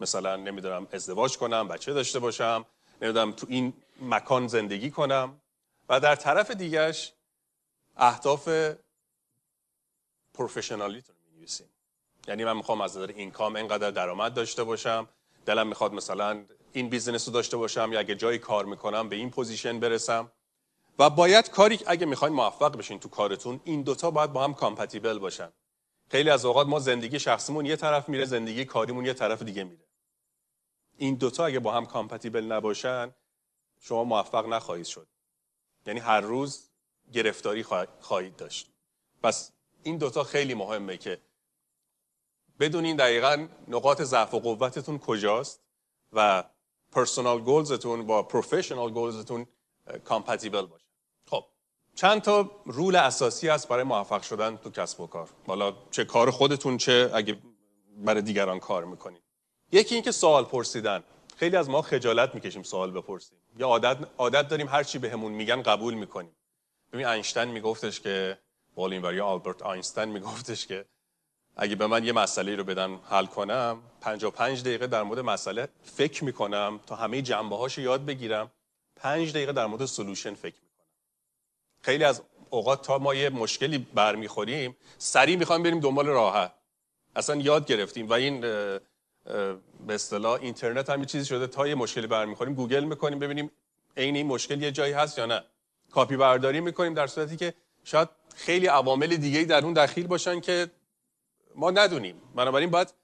مثلا 0.00 0.36
نمی‌دونم 0.36 0.88
ازدواج 0.92 1.38
کنم 1.38 1.68
بچه 1.68 1.92
داشته 1.92 2.18
باشم 2.18 2.66
نمی‌دونم 3.02 3.32
تو 3.32 3.46
این 3.50 3.72
مکان 4.00 4.48
زندگی 4.48 4.90
کنم 4.90 5.40
و 5.88 6.00
در 6.00 6.14
طرف 6.14 6.50
دیگرش 6.50 7.12
اهداف 7.96 8.48
professionally 10.34 11.01
تون 11.01 11.15
می 11.60 11.66
یعنی 12.28 12.44
من 12.44 12.56
می‌خوام 12.56 12.80
از 12.80 12.96
نظر 12.96 13.06
income 13.06 13.56
اینقدر 13.56 13.90
درآمد 13.90 14.34
داشته 14.34 14.64
باشم. 14.64 15.08
دلم 15.46 15.66
می‌خواد 15.66 15.92
مثلا 15.92 16.44
این 16.72 16.88
business 16.88 17.28
رو 17.28 17.34
داشته 17.34 17.56
باشم 17.56 17.90
یا 17.92 17.98
اگه 17.98 18.14
جایی 18.14 18.38
کار 18.38 18.64
می‌کنم 18.64 19.08
به 19.08 19.16
این 19.16 19.30
position 19.30 19.80
برسم. 19.80 20.32
و 20.98 21.10
باید 21.10 21.50
کاری 21.50 21.78
اگه 21.86 22.06
می‌خواین 22.06 22.34
موفق 22.34 22.76
بشین 22.76 23.00
تو 23.00 23.08
کارتون 23.08 23.60
این 23.64 23.82
دوتا 23.82 24.10
باید 24.10 24.32
با 24.32 24.44
هم 24.44 24.54
compatible 24.54 25.18
باشن. 25.18 25.52
خیلی 26.10 26.30
از 26.30 26.44
اوقات 26.44 26.66
ما 26.66 26.78
زندگی 26.78 27.18
شخصیمون 27.18 27.66
یه 27.66 27.76
طرف 27.76 28.08
میره 28.08 28.24
زندگی 28.24 28.64
کاریمون 28.64 29.06
یه 29.06 29.14
طرف 29.14 29.42
دیگه 29.42 29.64
میره. 29.64 29.84
این 30.96 31.14
دوتا 31.14 31.46
اگه 31.46 31.58
با 31.58 31.72
هم 31.72 31.86
compatible 31.86 32.44
نباشن 32.44 33.14
شما 33.80 34.04
موفق 34.04 34.46
نخواهید 34.46 34.86
شد. 34.86 35.08
یعنی 35.86 36.00
هر 36.00 36.20
روز 36.20 36.70
گرفتاری 37.12 37.62
خواهید 38.00 38.36
داشت. 38.36 38.70
پس 39.22 39.52
این 39.82 39.98
دوتا 39.98 40.24
خیلی 40.24 40.54
مهمه 40.54 40.96
که 40.96 41.20
بدونین 42.60 42.96
دقیقا 42.96 43.48
نقاط 43.68 44.02
ضعف 44.02 44.34
و 44.34 44.40
قوتتون 44.40 44.98
کجاست 44.98 45.60
و 46.12 46.44
پرسونال 46.92 47.40
گولزتون 47.40 48.06
با 48.06 48.22
پروفشنال 48.22 48.90
گولزتون 48.90 49.46
کامپتیبل 50.04 50.66
باشه. 50.66 50.86
خب 51.26 51.44
چند 51.94 52.22
تا 52.22 52.50
رول 52.66 52.96
اساسی 52.96 53.48
هست 53.48 53.68
برای 53.68 53.84
موفق 53.84 54.22
شدن 54.22 54.56
تو 54.56 54.70
کسب 54.70 55.00
و 55.00 55.06
کار. 55.06 55.28
حالا 55.46 55.72
چه 55.90 56.04
کار 56.04 56.30
خودتون 56.30 56.76
چه 56.76 57.10
اگه 57.14 57.38
برای 57.98 58.22
دیگران 58.22 58.58
کار 58.58 58.84
می‌کنید 58.84 59.22
یکی 59.72 59.94
اینکه 59.94 60.12
سوال 60.12 60.44
پرسیدن. 60.44 61.04
خیلی 61.36 61.56
از 61.56 61.70
ما 61.70 61.82
خجالت 61.82 62.34
می‌کشیم 62.34 62.62
سوال 62.62 62.90
بپرسیم. 62.90 63.38
یا 63.58 63.66
عادت 63.66 64.08
عادت 64.18 64.48
داریم 64.48 64.68
هر 64.68 64.82
چی 64.82 64.98
بهمون 64.98 65.32
میگن 65.32 65.62
قبول 65.62 65.94
می‌کنیم. 65.94 66.36
ببین 66.92 67.06
اینشتین 67.06 67.44
میگفتش 67.44 68.00
که 68.00 68.38
بالین 68.74 69.20
آلبرت 69.20 69.62
آینستین 69.62 70.04
میگفتش 70.04 70.66
که 70.66 70.84
اگه 71.56 71.76
به 71.76 71.86
من 71.86 72.04
یه 72.04 72.12
مسئله 72.12 72.56
رو 72.56 72.64
بدن 72.64 72.98
حل 73.10 73.26
کنم 73.26 73.82
55 74.00 74.62
دقیقه 74.62 74.86
در 74.86 75.02
مورد 75.02 75.20
مسئله 75.20 75.68
فکر 75.82 76.24
می‌کنم 76.24 76.80
تا 76.86 76.96
همه 76.96 77.22
جنبه 77.22 77.56
هاشو 77.56 77.80
یاد 77.80 78.04
بگیرم. 78.04 78.50
5 78.96 79.30
دقیقه 79.30 79.52
در 79.52 79.66
مورد 79.66 79.84
سلوشن 79.84 80.34
فکر 80.34 80.54
می‌کنم. 80.54 80.86
خیلی 81.82 82.04
از 82.04 82.22
اوقات 82.50 82.86
تا 82.86 82.98
ما 82.98 83.14
یه 83.14 83.28
مشکلی 83.28 83.78
برمیخوریم 83.78 84.76
سریع 84.98 85.36
می‌خوایم 85.36 85.62
بریم 85.62 85.80
دنبال 85.80 86.06
راه 86.06 86.52
اصلا 87.16 87.36
یاد 87.36 87.66
گرفتیم 87.66 88.08
و 88.08 88.12
این 88.12 88.40
به 88.40 88.80
اصطلاح 89.88 90.40
اینترنت 90.40 90.90
هم 90.90 91.00
یه 91.00 91.06
چیزی 91.06 91.24
شده. 91.24 91.46
تا 91.46 91.68
یه 91.68 91.74
مشکلی 91.74 92.06
برمیخوریم 92.06 92.54
گوگل 92.54 92.84
می‌کنیم 92.84 93.18
ببینیم 93.18 93.50
عین 93.96 94.16
این 94.16 94.26
مشکل 94.26 94.62
یه 94.62 94.72
جایی 94.72 94.92
هست 94.92 95.18
یا 95.18 95.26
نه. 95.26 95.44
کاپی 95.90 96.16
برداری 96.16 96.60
می‌کنیم 96.60 96.94
در 96.94 97.06
صورتی 97.06 97.36
که 97.36 97.54
شاید 97.84 98.08
خیلی 98.34 98.66
عوامل 98.66 99.16
دیگه 99.16 99.44
در 99.44 99.64
اون 99.64 99.72
دخیل 99.72 100.06
باشن 100.06 100.40
که 100.40 100.70
ما 101.56 101.70
ندونیم. 101.70 102.22
بنابراین 102.34 102.70
باید 102.70 102.94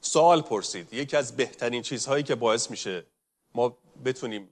سوال 0.00 0.42
پرسید. 0.42 0.92
یکی 0.92 1.16
از 1.16 1.36
بهترین 1.36 1.82
چیزهایی 1.82 2.22
که 2.22 2.34
باعث 2.34 2.70
میشه 2.70 3.06
ما 3.54 3.76
بتونیم 4.04 4.48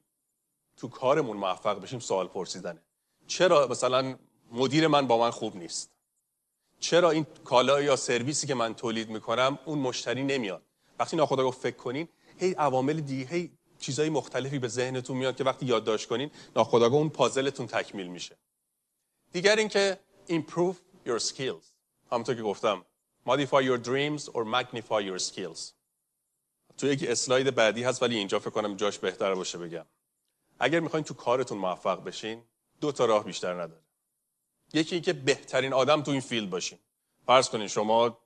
تو 0.76 0.88
کارمون 0.88 1.36
موفق 1.36 1.80
بشیم 1.80 1.98
سوال 1.98 2.28
پرسیدنه. 2.28 2.82
چرا 3.26 3.66
مثلا 3.66 4.18
مدیر 4.52 4.86
من 4.86 5.06
با 5.06 5.18
من 5.18 5.30
خوب 5.30 5.56
نیست؟ 5.56 5.90
چرا 6.80 7.10
این 7.10 7.26
کالا 7.44 7.82
یا 7.82 7.96
سرویسی 7.96 8.46
که 8.46 8.54
من 8.54 8.74
تولید 8.74 9.10
می‌کنم 9.10 9.58
اون 9.64 9.78
مشتری 9.78 10.24
نمیاد؟ 10.24 10.62
وقتی 10.98 11.16
ناخودآگاه 11.16 11.52
فکر 11.52 11.76
کنین 11.76 12.08
هی 12.38 12.52
عوامل 12.52 13.00
دیگه 13.00 13.26
هی 13.26 13.50
چیزای 13.78 14.10
مختلفی 14.10 14.58
به 14.58 14.68
ذهنتون 14.68 15.16
میاد 15.16 15.36
که 15.36 15.44
وقتی 15.44 15.66
یادداشت 15.66 16.08
کنین 16.08 16.30
ناخودآگاه 16.56 16.98
اون 16.98 17.08
پازلتون 17.08 17.66
تکمیل 17.66 18.06
میشه. 18.06 18.36
دیگر 19.32 19.56
اینکه 19.56 19.98
improve 20.28 20.76
your 21.06 21.18
skills. 21.18 21.66
همونطور 22.12 22.34
که 22.34 22.42
گفتم 22.42 22.84
modify 23.26 23.60
your 23.60 23.78
dreams 23.78 24.28
or 24.28 24.44
magnify 24.44 25.00
your 25.00 25.18
skills. 25.18 25.60
تو 26.78 26.86
یک 26.86 27.04
اسلاید 27.08 27.54
بعدی 27.54 27.82
هست 27.82 28.02
ولی 28.02 28.16
اینجا 28.16 28.38
فکر 28.38 28.50
کنم 28.50 28.76
جاش 28.76 28.98
بهتر 28.98 29.34
باشه 29.34 29.58
بگم. 29.58 29.86
اگر 30.60 30.80
می‌خواین 30.80 31.04
تو 31.04 31.14
کارتون 31.14 31.58
موفق 31.58 32.04
بشین 32.04 32.42
دو 32.80 32.92
تا 32.92 33.04
راه 33.04 33.24
بیشتر 33.24 33.54
نداره. 33.54 33.82
یکی 34.74 34.94
اینکه 34.94 35.12
بهترین 35.12 35.72
آدم 35.72 36.02
تو 36.02 36.10
این 36.10 36.20
field 36.20 36.50
باشین. 36.50 36.78
فرض 37.26 37.48
کنین 37.48 37.68
شما 37.68 38.18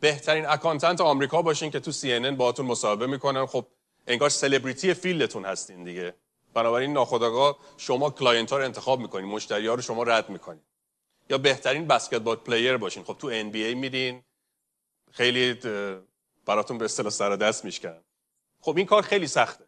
بهترین 0.00 0.46
accountant 0.46 1.00
آمریکا 1.00 1.42
باشین 1.42 1.70
که 1.70 1.80
تو 1.80 1.92
CNN 1.92 2.36
باهاتون 2.36 2.66
مصاحبه 2.66 3.06
می‌کنن. 3.06 3.46
خب 3.46 3.66
انگار 4.06 4.28
celebrity 4.28 4.94
field 4.94 5.25
تون 5.25 5.44
هستین 5.44 5.84
دیگه. 5.84 6.14
بنابراین 6.54 6.92
ناخودآگاه 6.92 7.58
شما 7.76 8.10
client 8.10 8.50
ها 8.50 8.58
رو 8.58 8.64
انتخاب 8.64 9.00
می‌کنین 9.00 9.26
مشتری 9.26 9.66
ها 9.66 9.74
رو 9.74 9.82
شما 9.82 10.02
رد 10.02 10.30
می‌کنین. 10.30 10.62
یا 11.30 11.38
بهترین 11.38 11.86
basketball 11.86 12.36
player 12.36 12.76
باشین. 12.76 13.04
خب 13.04 13.16
تو 13.18 13.50
NBA 13.50 13.74
میرین. 13.74 14.22
خیلی 15.14 15.54
براتون 16.46 16.78
به 16.78 16.84
اصطلاح 16.84 17.10
سر 17.10 17.36
دست 17.36 17.64
میشکنن. 17.64 18.00
خب 18.60 18.76
این 18.76 18.86
کار 18.86 19.02
خیلی 19.02 19.26
سخته. 19.26 19.64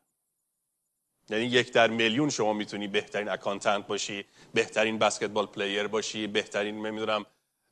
یعنی 1.29 1.45
یک 1.45 1.73
در 1.73 1.91
میلیون 1.91 2.31
شما 2.31 2.53
می‌تونی 2.53 2.89
بهترین 2.89 3.29
accountant 3.29 3.87
باشی 3.87 4.25
بهترین 4.55 4.99
basketball 4.99 5.47
player 5.47 5.87
باشی 5.87 6.27
بهترین 6.27 6.87
نمی‌دونم 6.87 7.27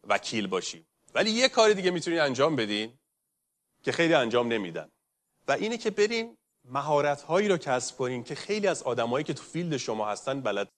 وکیل 0.09 0.47
باشی. 0.47 0.87
ولی 1.14 1.31
یه 1.31 1.49
کار 1.49 1.73
دیگه 1.73 1.90
می‌تونید 1.90 2.19
انجام 2.19 2.57
بدین 2.57 2.99
که 3.83 3.93
خیلی 3.93 4.14
انجام 4.14 4.52
نمیدن. 4.52 4.90
و 5.49 5.52
اینه 5.52 5.78
که 5.78 5.90
برین 5.90 6.37
مهارت 6.64 7.23
هایی 7.23 7.49
رو 7.49 7.57
کسب 7.57 7.97
کنین 7.97 8.25
که 8.25 8.35
خیلی 8.35 8.66
از 8.66 8.83
آدمایی 8.83 9.25
که 9.25 9.35
تو 9.35 9.43
field 9.43 9.76
شما 9.76 10.09
هستن 10.09 10.40
بلد. 10.40 10.69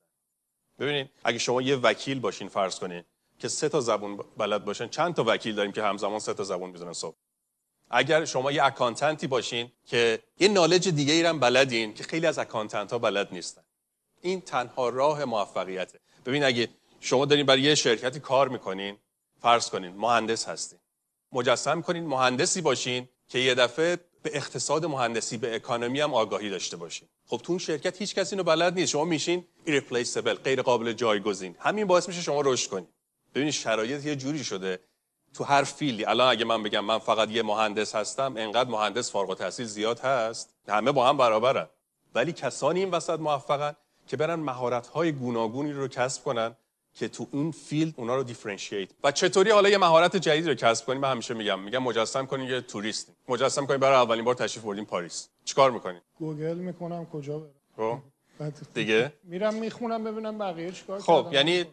ببینید 0.79 1.11
اگه 1.25 1.39
شما 1.39 1.63
یه 1.63 1.77
وکیل 1.77 2.21
باشین 2.21 2.49
فرض 2.49 2.79
کنین 2.79 3.05
که 3.39 3.49
سه 3.49 3.69
تا 3.69 3.81
زبون 3.81 4.17
بلد 4.37 4.65
باشن. 4.65 4.89
چند 4.89 5.15
تا 5.15 5.25
وکیل 5.27 5.55
داریم 5.55 5.73
که 5.73 5.83
همزمان 5.83 6.19
سه 6.19 6.35
تا 6.35 6.45
زبون 6.45 6.71
می‌زنن 6.71 6.93
صبح. 6.93 7.17
اگر 7.91 8.25
شما 8.25 8.53
یه 8.53 8.65
accountant 8.65 9.21
ی 9.21 9.27
باشین 9.27 9.73
که 9.85 10.23
یه 10.41 10.49
knowledge 10.49 10.89
دیگه 10.89 11.13
ای 11.13 11.23
هم 11.23 11.41
بلدین 11.41 11.95
که 11.95 12.05
خیلی 12.05 12.27
از 12.27 12.39
accountant 12.39 12.93
ها 12.93 12.99
بلد 12.99 13.29
نیستن. 13.33 13.63
این 14.21 14.41
تنها 14.41 14.89
راه 14.89 15.25
موفقیته. 15.25 16.01
ببین 16.27 16.45
اگه 16.45 16.69
شما 17.01 17.25
دارین 17.25 17.47
برای 17.47 17.63
یه 17.63 17.75
شرکتی 17.75 18.21
کار 18.21 18.49
می‌کنین 18.49 18.97
فرض 19.41 19.71
کنین 19.71 19.93
مهندس 19.97 20.49
هستین. 20.49 20.79
مجسم 21.33 21.83
کنین 21.83 22.07
مهندسی 22.07 22.61
باشین 22.61 23.09
که 23.29 23.39
یه 23.39 23.55
دفعه 23.55 23.99
به 24.23 24.37
اقتصاد 24.37 24.87
مهندسی 24.87 25.37
به 25.37 25.55
economy 25.55 26.01
هم 26.01 26.15
آگاهی 26.15 26.51
داشته 26.51 26.77
باشین. 26.77 27.09
خب 27.27 27.37
تو 27.37 27.53
اون 27.53 27.59
شرکت 27.59 28.01
هیچ 28.01 28.15
کسی 28.15 28.35
اینو 28.35 28.45
بلد 28.45 28.75
نیست. 28.75 28.91
شما 28.91 29.05
میشین 29.05 29.45
irreplaceable 29.65 30.35
غیر 30.35 30.63
قابل 30.63 30.93
جایگزین. 30.93 31.57
همین 31.59 31.87
باعث 31.87 32.09
میشه 32.09 32.23
شما 32.23 32.41
رشد 32.41 32.71
کنید 32.71 32.89
ببینید 33.37 33.55
شرایط 33.55 34.07
یه 34.07 34.17
جوری 34.17 34.45
شده. 34.45 34.81
تو 35.35 35.45
هر 35.45 35.63
field 35.63 35.98
ی 35.98 36.05
الان 36.05 36.31
اگه 36.31 36.45
من 36.45 36.63
بگم 36.63 36.85
من 36.85 36.99
فقط 36.99 37.31
یه 37.31 37.43
مهندس 37.43 37.95
هستم 37.95 38.35
انقدر 38.37 38.71
مهندس 38.71 39.11
فارغ 39.11 39.31
التحصیل 39.31 39.67
زیاد 39.67 40.01
هست 40.01 40.55
همه 40.69 40.93
با 40.93 41.09
هم 41.09 41.17
برابرن. 41.17 41.67
ولی 42.15 42.33
کسانی 42.33 42.81
این 42.81 42.91
وسط 42.91 43.21
موفقن 43.21 43.77
که 44.07 44.17
برن 44.17 44.35
مهارت 44.35 44.87
های 44.87 45.13
گوناگونی 45.13 45.73
رو 45.73 45.89
کسب 45.89 46.25
کنن 46.25 46.57
که 46.95 47.09
تو 47.09 47.27
اون 47.31 47.51
field 47.51 47.95
اونا 47.97 48.17
رو 48.17 48.23
differentiate 48.23 48.89
و 49.05 49.13
چطوری 49.13 49.51
حالا 49.51 49.69
یه 49.69 49.79
مهارت 49.79 50.17
جدید 50.17 50.49
رو 50.49 50.55
کسب 50.55 50.87
کنیم 50.87 51.01
من 51.01 51.11
همیشه 51.11 51.35
میگم 51.35 51.61
میگم 51.61 51.83
مجسم 51.83 52.27
کنیم 52.27 52.51
یه 52.51 52.61
توریست 52.61 53.13
مجسم 53.29 53.67
کنیم 53.67 53.81
برای 53.81 53.97
اولین 53.97 54.25
بار 54.25 54.35
تشریف 54.35 54.65
بردیم 54.65 54.85
پاریس. 54.85 55.29
چیکار 55.45 55.71
می‌کنیم 55.71 56.01
گوگل 56.19 56.55
می‌کنم 56.55 57.07
کجا 57.07 57.39
برم. 57.39 58.03
خب 58.39 58.55
دیگه؟ 58.75 59.13
میرم 59.25 59.55
می‌خونم 59.55 60.05
ببینم 60.05 60.39
بقیه 60.39 60.71
چیکار 60.71 61.01
خب 61.01 61.29
یعنی 61.33 61.65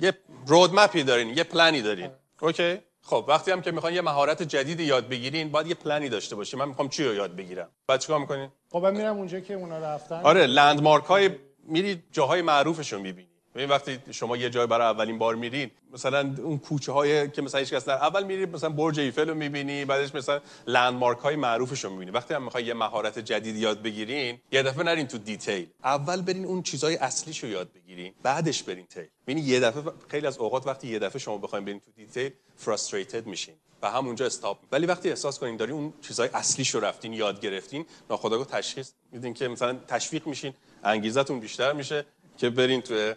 یه 0.00 0.12
roadmap 0.46 0.95
ی 0.95 1.02
دارین 1.02 1.28
یه 1.28 1.44
پلنی 1.44 1.82
دارین. 1.82 2.10
okay 2.40 2.78
خب 3.02 3.24
وقتی 3.28 3.50
هم 3.50 3.62
که 3.62 3.70
می‌خوان 3.70 3.94
یه 3.94 4.00
مهارت 4.00 4.42
جدیدی 4.42 4.84
یاد 4.84 5.08
بگیرین 5.08 5.50
باید 5.50 5.66
یه 5.66 5.74
پلنی 5.74 6.08
داشته 6.08 6.36
باشین. 6.36 6.60
من 6.60 6.68
می‌خوام 6.68 6.88
چی 6.88 7.04
رو 7.04 7.14
یاد 7.14 7.36
بگیرم؟ 7.36 7.68
بعد 7.86 8.00
چیکار 8.00 8.20
می‌کنین؟ 8.20 8.48
خب 8.70 8.78
من 8.78 8.96
میرم 8.96 9.16
اونجا 9.16 9.40
که 9.40 9.54
اونا 9.54 9.78
رفتن. 9.78 10.20
آره 10.22 10.46
landmark 10.46 11.04
های 11.04 11.30
میری 11.64 12.02
جاهای 12.12 12.42
معروفشون 12.42 13.00
می‌بینی. 13.00 13.28
ببین 13.54 13.68
وقتی 13.68 13.98
شما 14.10 14.36
یه 14.36 14.50
جای 14.50 14.66
برای 14.66 14.86
اولین 14.86 15.18
بار 15.18 15.34
میرین 15.34 15.70
مثلا 15.92 16.34
اون 16.42 16.58
کوچه 16.58 16.92
های 16.92 17.30
که 17.30 17.42
مثلا 17.42 17.60
هیچ 17.60 17.72
کس 17.72 17.84
در 17.84 17.94
اول 17.94 18.24
میری 18.24 18.46
مثلا 18.46 18.70
برج 18.70 19.00
ایفل 19.00 19.28
رو 19.28 19.34
می‌بینی 19.34 19.84
بعدش 19.84 20.14
مثلا 20.14 20.40
landmark 20.66 21.18
های 21.18 21.36
معروفش 21.36 21.84
رو 21.84 21.90
می‌بینی. 21.90 22.10
وقتی 22.10 22.34
هم 22.34 22.44
می‌خوای 22.44 22.64
یه 22.64 22.74
مهارت 22.74 23.18
جدید 23.18 23.56
یاد 23.56 23.82
بگیرین 23.82 24.38
یه 24.52 24.62
دفعه 24.62 24.84
نرین 24.84 25.06
تو 25.06 25.18
detail. 25.18 25.66
اول 25.84 26.22
برین 26.22 26.44
اون 26.44 26.62
چیزای 26.62 26.96
اصلیش 26.96 27.44
رو 27.44 27.50
یاد 27.50 27.72
بگیرین 27.72 28.12
بعدش 28.22 28.62
برین 28.62 28.86
detail. 28.86 29.06
ببین 29.26 29.38
یه 29.38 29.60
دفعه 29.60 29.82
خیلی 30.08 30.26
از 30.26 30.38
اوقات 30.38 30.66
وقتی 30.66 30.88
یه 30.88 30.98
دفعه 30.98 31.18
شما 31.18 31.38
بخواید 31.38 31.64
برین 31.64 31.80
تو 31.80 31.90
detail 31.96 32.30
frustrated 32.56 33.26
میشین 33.26 33.54
و 33.82 33.90
همونجا 33.90 34.26
stop 34.26 34.58
ولی 34.72 34.86
وقتی 34.86 35.08
احساس 35.08 35.38
کنین 35.38 35.56
داری 35.56 35.72
اون 35.72 35.92
چیزای 36.02 36.28
اصلیش 36.34 36.74
رفتین 36.74 37.12
یاد 37.12 37.40
گرفتین 37.40 37.86
ناخودآگاه 38.10 38.46
تشخیص 38.46 38.92
میدین 39.12 39.34
که 39.34 39.48
مثلا 39.48 39.78
تشویق 39.88 40.26
میشین 40.26 40.54
انگیزتون 40.84 41.40
بیشتر 41.40 41.72
میشه 41.72 42.06
که 42.36 42.50
برین 42.50 42.80
تو 42.80 43.14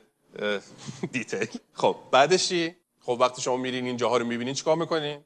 detail. 1.12 1.48
خب 1.74 1.96
بعدش 2.12 2.50
چی؟ 2.50 2.76
خب 3.02 3.18
وقتی 3.20 3.42
شما 3.42 3.58
میرین 3.58 3.86
این 3.86 3.98
جاها 3.98 4.18
رو 4.18 4.26
می‌بینین 4.26 4.54
چیکار 4.54 4.76
می‌کنین؟ 4.76 5.20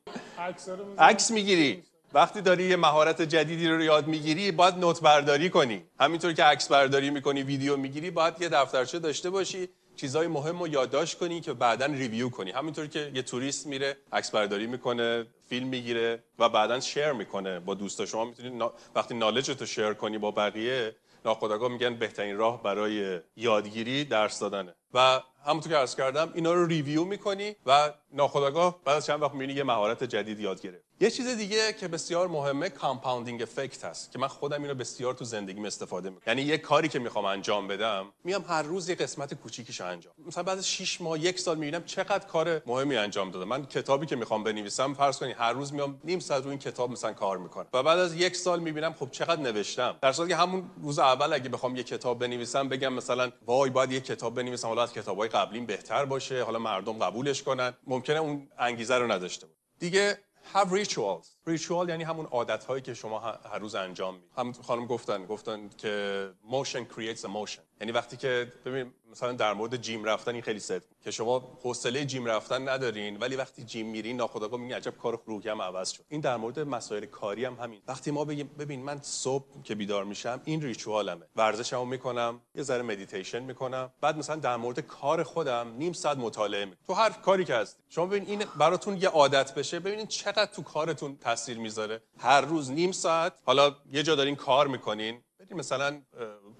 عکس 0.98 1.31
می‌گیری. 1.31 1.84
وقتی 2.13 2.41
داری 2.41 2.63
یه 2.63 2.75
مهارت 2.75 3.22
جدیدی 3.22 3.67
رو 3.67 3.84
یاد 3.84 4.08
می‌گیری 4.08 4.51
باید 4.51 4.75
note 4.75 5.01
برداری 5.01 5.50
کنی. 5.50 5.84
همینطور 6.00 6.34
که 6.34 6.43
عکس 6.43 6.67
برداری 6.67 7.10
می‌کنی 7.10 7.43
ویدیو 7.43 7.77
می‌گیری 7.77 8.12
باید 8.12 8.41
یه 8.41 8.50
دفترچه 8.50 9.00
داشته 9.00 9.29
باشی 9.29 9.70
چیزای 9.96 10.27
مهم 10.27 10.60
رو 10.60 10.67
یادداشت 10.67 11.17
کنی 11.17 11.41
که 11.41 11.53
بعدا 11.53 11.86
review 11.85 12.29
کنی. 12.29 12.51
همینطوری 12.51 12.88
که 12.88 13.12
یه 13.15 13.22
توریست 13.22 13.67
میره 13.67 13.98
عکس 14.12 14.31
برداری 14.31 14.67
می‌کنه 14.67 15.25
فیلم 15.50 15.67
می‌گیره 15.67 16.24
و 16.39 16.50
بعدا 16.50 16.79
share 16.79 17.11
می‌کنه 17.12 17.60
با 17.60 17.74
دوستا. 17.74 18.05
شما 18.05 18.25
می‌تونید 18.25 18.63
وقتی 18.96 19.15
knowledge 19.15 19.50
رو 19.50 19.65
share 19.65 19.93
کنی 19.93 20.17
با 20.17 20.31
بقیه 20.31 20.96
ناخودآگاه 21.25 21.71
میگن 21.72 21.96
بهترین 21.96 22.38
راه 22.38 22.63
برای 22.63 23.20
یادگیری 23.36 24.05
درس 24.05 24.39
دادنه. 24.39 24.75
و 24.93 25.21
همونطور 25.45 25.71
که 25.71 25.77
عرض 25.77 25.95
کردم 25.95 26.31
اینا 26.33 26.53
رو 26.53 26.65
review 26.65 27.03
می‌کنی 27.03 27.55
و 27.65 27.93
ناخودآگاه 28.13 28.79
بعد 28.86 28.98
از 28.98 29.05
چند 29.05 29.21
وقت 29.21 29.31
می‌بینی 29.33 29.53
یه 29.53 29.63
مهارت 29.63 30.03
جدید 30.03 30.39
یاد 30.39 30.62
گرفت. 30.62 30.83
یه 31.00 31.12
چیز 31.12 31.27
دیگه 31.27 31.74
که 31.74 31.88
بسیار 31.88 32.27
مهمه 32.27 32.69
compounding 32.69 33.41
effect 33.41 33.85
هست 33.86 34.12
که 34.12 34.19
من 34.19 34.27
خودم 34.27 34.62
اینو 34.63 34.75
بسیار 34.75 35.13
تو 35.13 35.25
زندگیم 35.25 35.65
استفاده 35.65 36.10
می‌کنم. 36.10 36.24
یعنی 36.27 36.41
یه 36.41 36.57
کاری 36.57 36.88
که 36.88 37.00
می‌خوام 37.00 37.25
انجام 37.25 37.67
بدم 37.67 38.05
میام 38.24 38.45
هر 38.48 38.62
روز 38.62 38.89
یه 38.89 38.95
قسمت 38.95 39.33
کوچیکیش 39.33 39.81
انجام. 39.81 40.13
مثلا 40.27 40.43
بعد 40.43 40.57
از 40.57 40.69
6 40.69 41.01
ماه 41.01 41.19
یک 41.19 41.39
سال 41.39 41.57
می‌بینم 41.57 41.83
چقدر 41.83 42.27
کار 42.27 42.62
مهمی 42.65 42.98
انجام 42.98 43.31
دادم 43.31 43.48
من 43.48 43.65
کتابی 43.65 44.05
که 44.05 44.15
می‌خوام 44.15 44.43
بنویسم 44.43 44.93
فرض 44.93 45.17
کنید 45.17 45.36
هر 45.39 45.53
روز 45.53 45.74
میام 45.74 46.01
نیم 46.03 46.19
ساعت 46.19 46.43
رو 46.43 46.50
این 46.50 46.60
کتاب 46.60 46.91
مثلا 46.91 47.13
کار 47.13 47.38
می‌کنم. 47.38 47.67
و 47.74 47.83
بعد 47.83 48.00
از 48.00 48.15
یک 48.15 48.36
سال 48.36 48.60
می‌بینم 48.60 48.93
خب 48.93 49.12
چقدر 49.12 49.41
نوشتم. 49.41 49.95
در 50.01 50.12
صورتی 50.12 50.31
که 50.31 50.38
همون 50.38 50.71
روز 50.83 51.00
اول 51.00 51.33
اگه 51.33 51.50
بخوام 51.50 51.75
یه 51.75 51.83
کتاب 51.83 52.19
بنویسم 52.19 52.69
بگم 52.69 52.93
مثلا 52.93 53.31
وای 53.45 53.69
باید 53.69 53.91
یه 53.91 54.00
کتاب 54.00 54.36
بنویسم. 54.36 54.69
از 54.81 54.93
کتابای 54.93 55.29
قبلیم 55.29 55.65
بهتر 55.65 56.05
باشه 56.05 56.43
حالا 56.43 56.59
مردم 56.59 56.93
قبولش 56.93 57.43
کنن. 57.43 57.73
ممکنه 57.88 58.19
اون 58.19 58.47
انگیزه 58.57 58.95
رو 58.95 59.11
نداشته 59.11 59.47
باشه. 59.47 59.59
دیگه 59.79 60.17
have 60.53 60.67
rituals. 60.67 61.27
ریچوال 61.47 61.89
یعنی 61.89 62.03
همون 62.03 62.25
عادت 62.25 62.63
هایی 62.63 62.81
که 62.81 62.93
شما 62.93 63.19
هر 63.19 63.59
روز 63.59 63.75
انجام 63.75 64.13
می‌دید. 64.13 64.29
هم 64.38 64.51
خانم 64.53 64.85
گفتن 64.85 65.25
گفتن 65.25 65.69
که 65.77 66.29
motion 66.51 66.93
creates 66.93 67.21
emotion 67.21 67.70
یعنی 67.81 67.91
وقتی 67.91 68.17
که 68.17 68.51
ببین 68.65 68.93
مثلا 69.11 69.31
در 69.31 69.53
مورد 69.53 69.75
جیم 69.75 70.03
رفتن 70.03 70.33
این 70.33 70.41
خیلی 70.41 70.59
سد 70.59 70.83
که 71.03 71.11
شما 71.11 71.57
حوصله 71.63 72.05
جیم 72.05 72.25
رفتن 72.25 72.69
ندارین 72.69 73.17
ولی 73.17 73.35
وقتی 73.35 73.63
جیم 73.63 73.88
میرین 73.88 74.17
ناخودآگاه 74.17 74.59
میگین 74.59 74.75
عجب 74.75 74.97
کار 74.97 75.21
روحیم 75.25 75.61
عوض 75.61 75.91
شد. 75.91 76.03
این 76.09 76.21
در 76.21 76.38
مورد 76.38 76.59
مسائل 76.59 77.05
کاری 77.05 77.45
هم 77.45 77.53
همین. 77.53 77.81
وقتی 77.88 78.11
ما 78.11 78.25
بگیم 78.25 78.51
ببین 78.59 78.83
من 78.83 79.00
صبح 79.01 79.63
که 79.63 79.75
بیدار 79.75 80.03
میشم 80.03 80.41
این 80.45 80.61
ritual 80.61 81.04
مه. 81.04 81.25
ورزشمو 81.35 81.85
می‌کنم 81.85 82.41
یه 82.55 82.63
ذره 82.63 82.81
مدیتیشن 82.81 83.39
می‌کنم. 83.39 83.91
بعد 84.01 84.17
مثلا 84.17 84.35
در 84.35 84.57
مورد 84.57 84.79
کار 84.79 85.23
خودم 85.23 85.73
نیم 85.77 85.93
ساعت 85.93 86.17
مطالعه 86.17 86.65
می‌کنم. 86.65 86.85
تو 86.88 86.93
هر 86.93 87.09
کاری 87.09 87.45
که 87.45 87.55
هست 87.55 87.79
شما 87.89 88.05
ببین 88.05 88.25
این 88.25 88.43
براتون 88.57 88.97
یه 88.97 89.09
عادت 89.09 89.55
بشه. 89.55 89.79
ببینید 89.79 90.07
چقدر 90.07 90.45
تو 90.45 90.61
کارتون 90.61 91.17
تاثیر 91.17 91.57
می‌ذاره. 91.57 92.01
هر 92.17 92.41
روز 92.41 92.71
نیم 92.71 92.91
ساعت. 92.91 93.33
حالا 93.45 93.75
یه 93.91 94.03
جا 94.03 94.15
دارین 94.15 94.35
کار 94.35 94.67
می‌کنین. 94.67 95.21
برید 95.39 95.53
مثلا 95.53 96.01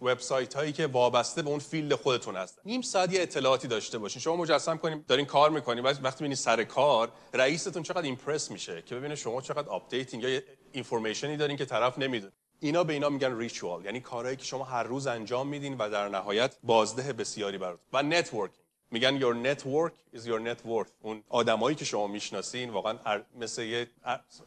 وبسایت 0.02 0.54
هایی 0.54 0.72
که 0.72 0.88
وابسته 0.88 1.42
به 1.42 1.50
اون 1.50 1.60
field 1.60 1.96
خودتون 1.96 2.36
هستن. 2.36 2.62
نیم 2.66 2.82
ساعت 2.82 3.14
یه 3.14 3.22
اطلاعاتی 3.22 3.68
داشته 3.68 3.98
باشین. 3.98 4.22
شما 4.22 4.36
مجسم 4.36 4.78
کنیم 4.78 5.06
دارین 5.08 5.26
کار 5.26 5.50
می‌کنین 5.50 5.84
وقتی 5.84 6.02
می‌بینید 6.04 6.38
سر 6.38 6.64
کار 6.64 7.12
رئیستون 7.34 7.84
چقدر 7.84 8.02
impress 8.02 8.52
میشه 8.52 8.82
که 8.82 8.96
ببینه 8.96 9.16
شما 9.16 9.42
چقدر 9.42 9.70
updating 9.70 10.24
یا 10.24 10.40
information 10.72 11.32
ی 11.32 11.38
دارین 11.38 11.58
که 11.58 11.66
طرف 11.66 11.98
نمی‌دونه. 11.98 12.34
اینا 12.60 12.84
به 12.84 12.94
اینا 12.94 13.10
میگن 13.10 13.38
ritual 13.38 13.86
یعنی 13.86 14.00
کارهایی 14.00 14.38
که 14.38 14.44
شما 14.44 14.64
هر 14.64 14.84
روز 14.84 15.08
انجام 15.08 15.48
میدین 15.48 15.78
و 15.78 15.90
در 15.90 16.10
نهایت 16.10 16.56
بازده 16.64 17.14
بسیاری 17.14 17.58
براتون. 17.58 17.86
و 17.94 18.04
networking 18.04 18.66
میگن 18.92 19.20
your 19.20 19.46
network 19.48 20.18
is 20.18 20.22
your 20.22 20.40
net 20.48 20.68
worth. 20.68 20.92
اون 21.02 21.24
آدمایی 21.30 21.76
که 21.76 21.86
شما 21.86 22.08
می‌شناسین 22.08 22.70
واقعا 22.70 22.98
مثل 23.40 23.64
یه 23.64 23.88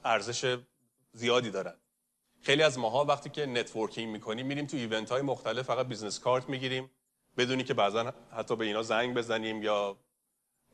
ارزش 0.04 0.58
زیادی 1.12 1.50
دارن. 1.50 1.74
خیلی 2.44 2.62
از 2.62 2.78
ماها 2.78 3.04
وقتی 3.04 3.30
که 3.30 3.46
networking 3.46 4.12
می‌کنیم 4.12 4.46
میریم 4.46 4.66
تو 4.66 4.76
event 4.76 5.10
های 5.10 5.22
مختلف 5.22 5.66
فقط 5.66 5.86
business 5.86 6.20
card 6.20 6.48
می‌گیریم 6.48 6.90
بدونی 7.36 7.64
که 7.64 7.74
بعضا 7.74 8.14
حتی 8.32 8.56
به 8.56 8.64
اینا 8.64 8.82
زنگ 8.82 9.16
بزنیم 9.16 9.62
یا 9.62 9.96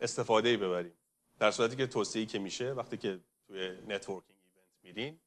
استفاده 0.00 0.49
ای 0.49 0.57
ببریم. 0.57 0.93
در 1.39 1.50
صورتی 1.50 1.77
که 1.77 1.87
توصیه‌ای 1.87 2.27
که 2.27 2.39
میشه 2.39 2.73
وقتی 2.73 2.97
که 2.97 3.21
توی 3.47 3.71
networking 3.88 4.38
event 4.45 4.69
میرین 4.83 5.21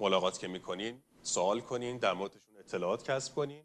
ملاقات 0.00 0.38
که 0.38 0.48
می‌کنین 0.48 1.02
سوال 1.22 1.60
کنین 1.60 1.98
در 1.98 2.12
موردشون 2.12 2.56
اطلاعات 2.58 3.10
کسب 3.10 3.34
کنین 3.34 3.64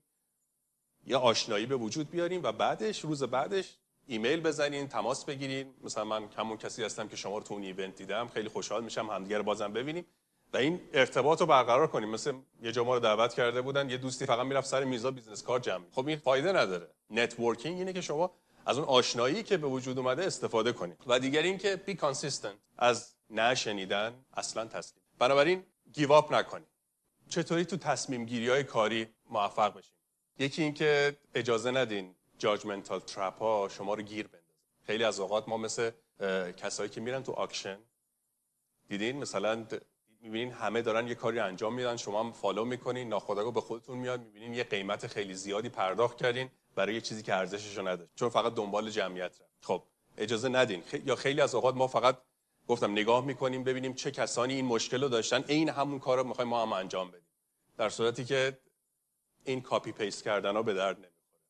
یا 1.06 1.20
آشنایی 1.20 1.66
به 1.66 1.76
وجود 1.76 2.10
بیارین 2.10 2.42
و 2.42 2.52
بعدش 2.52 3.00
روز 3.00 3.24
بعدش 3.24 3.78
ایمیل 4.08 4.42
بزنین 4.42 4.88
تماس 4.88 5.26
بگیرین. 5.26 5.74
مثلا 5.84 6.04
من 6.04 6.28
همون 6.38 6.58
کسی 6.58 6.84
هستم 6.84 7.08
که 7.08 7.16
شما 7.16 7.38
رو 7.38 7.44
تو 7.44 7.54
اون 7.54 7.64
event 7.64 7.96
دیدم. 7.96 8.28
خیلی 8.28 8.50
خوشحال 8.50 8.84
میشم 8.84 9.10
همدیگه 9.10 9.38
رو 9.38 9.44
بازم 9.44 9.74
ببینیم. 9.74 10.06
و 10.54 10.58
این 10.58 10.82
ارتباط 10.94 11.42
رو 11.42 11.46
برقرار 11.48 11.88
کنیم. 11.88 12.10
مثل 12.10 12.34
یه 12.62 12.72
جا 12.72 12.84
ما 12.84 12.94
رو 12.94 13.00
دعوت 13.00 13.34
کرده 13.34 13.62
بودن 13.62 13.90
یه 13.90 13.98
دوستی 13.98 14.26
فقط 14.26 14.46
می‌رفت 14.46 14.68
سر 14.68 14.84
میزا 14.84 15.12
business 15.12 15.44
card 15.44 15.60
جمع 15.60 15.84
خب 15.92 16.08
این 16.08 16.18
فایده 16.18 16.52
نداره. 16.52 16.90
networking 17.10 17.78
اینه 17.78 17.94
که 17.94 18.02
شما 18.02 18.32
از 18.66 18.78
اون 18.78 18.88
آشنایی 18.88 19.44
که 19.44 19.58
به 19.58 19.68
وجود 19.68 19.98
اومده 19.98 20.26
استفاده 20.26 20.72
کنید. 20.72 20.98
و 21.08 21.20
دیگر 21.20 21.42
اینکه 21.42 21.76
be 21.76 21.96
consistent 21.96 22.56
از 22.78 23.16
نشنیدن 23.30 24.26
اصلا 24.34 24.66
تسلیم. 24.66 25.04
بنابراین 25.20 25.64
give 25.94 26.12
up 26.12 26.34
نکنید. 26.34 26.68
چطوری 27.30 27.66
تو 27.66 27.78
تصمیم 27.78 28.26
گیری 28.26 28.50
های 28.50 28.64
کاری 28.64 29.08
موفق 29.30 29.78
بشیم 29.78 29.98
یکی 30.40 30.64
اینکه 30.64 31.18
اجازه 31.36 31.72
ندین 31.72 32.16
judgmental 32.38 33.00
trap 33.00 33.40
ها 33.40 33.70
شما 33.70 33.94
رو 33.94 34.02
گیر 34.02 34.28
بندازه. 34.28 34.44
خیلی 34.88 35.04
از 35.04 35.20
اوقات 35.20 35.48
ما 35.50 35.58
مثل 35.58 35.92
کسایی 36.58 36.90
که 36.90 37.02
میرن 37.02 37.24
تو 37.24 37.32
auction 37.32 37.78
دیدین؟ 38.90 39.18
مثلا 39.18 39.66
می‌بینین 40.24 40.52
همه 40.52 40.82
دارن 40.82 41.08
یه 41.08 41.16
کاری 41.16 41.40
انجام 41.40 41.74
میدن 41.74 41.98
شما 41.98 42.24
هم 42.24 42.32
follow 42.32 42.66
می‌کنین 42.66 43.10
ناخودآگاه 43.10 43.54
به 43.54 43.62
خودتون 43.62 43.98
میاد 43.98 44.22
می‌بینین 44.22 44.54
یه 44.54 44.64
قیمت 44.64 45.08
خیلی 45.08 45.34
زیادی 45.34 45.70
پرداخت 45.70 46.18
کردین 46.18 46.50
برای 46.76 46.94
یه 46.94 47.02
چیزی 47.02 47.24
که 47.24 47.34
ارزشش 47.34 47.78
نداره. 47.78 48.10
چون 48.16 48.30
فقط 48.30 48.54
دنبال 48.54 48.90
جمعیت 48.90 49.42
رفت. 49.42 49.58
خب 49.62 49.84
اجازه 50.18 50.50
ندین. 50.50 50.84
یا 51.06 51.16
خیلی 51.16 51.42
از 51.42 51.56
اوقات 51.56 51.76
ما 51.76 51.88
فقط 51.88 52.18
گفتم 52.68 52.92
نگاه 52.92 53.26
می‌کنیم 53.26 53.64
ببینیم 53.64 53.94
چه 53.94 54.12
کسانی 54.12 54.54
این 54.54 54.66
مشکل 54.66 55.04
رو 55.04 55.10
داشتن. 55.10 55.42
عین 55.42 55.70
همون 55.70 56.00
کار 56.00 56.18
رو 56.18 56.24
می‌خوایم 56.24 56.50
ما 56.50 56.62
هم 56.62 56.74
انجام 56.74 57.12
بدیم. 57.12 57.28
در 57.78 57.90
صورتی 57.90 58.26
که 58.26 58.58
این 59.44 59.62
copy 59.62 59.92
paste 59.92 60.24
کردن 60.24 60.56
ها 60.56 60.64
به 60.64 60.74
درد 60.74 60.98
نمی‌خوره. 60.98 61.44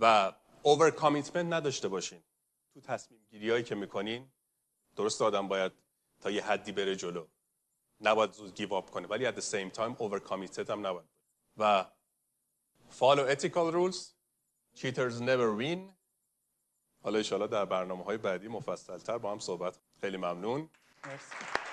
و 0.00 0.32
over 0.62 0.90
commitment 0.90 1.52
نداشته 1.52 1.88
باشین. 1.88 2.22
تو 2.74 2.80
تصمیم 2.80 3.20
گیری 3.30 3.50
هایی 3.50 3.64
که 3.64 3.74
می‌کنین 3.74 4.28
درست 4.96 5.22
آدم 5.22 5.48
باید 5.48 5.72
تا 6.20 6.30
یه 6.30 6.44
حدی 6.44 6.72
بره 6.72 6.96
جلو. 6.96 7.26
نباید 8.00 8.32
زود 8.32 8.54
give 8.54 8.74
up 8.74 8.90
کنه. 8.90 9.06
ولی 9.06 9.26
at 9.26 9.34
the 9.34 9.42
same 9.42 9.76
time 9.76 9.96
over 9.98 10.20
committed 10.28 10.70
هم 10.70 10.86
نباید 10.86 11.08
و 11.56 11.84
follow 12.98 13.36
ethical 13.36 13.72
rules. 13.72 13.96
Cheaters 14.78 15.20
never 15.20 15.56
win. 15.58 15.96
حالا 17.02 17.18
ایشالا 17.18 17.46
در 17.46 17.64
برنامه 17.64 18.04
های 18.04 18.16
بعدی 18.16 18.48
مفصل 18.48 18.98
تر 18.98 19.18
با 19.18 19.32
هم 19.32 19.38
صحبت 19.38 19.78
خیلی 20.00 20.16
ممنون. 20.16 20.70
مرسی. 21.04 21.65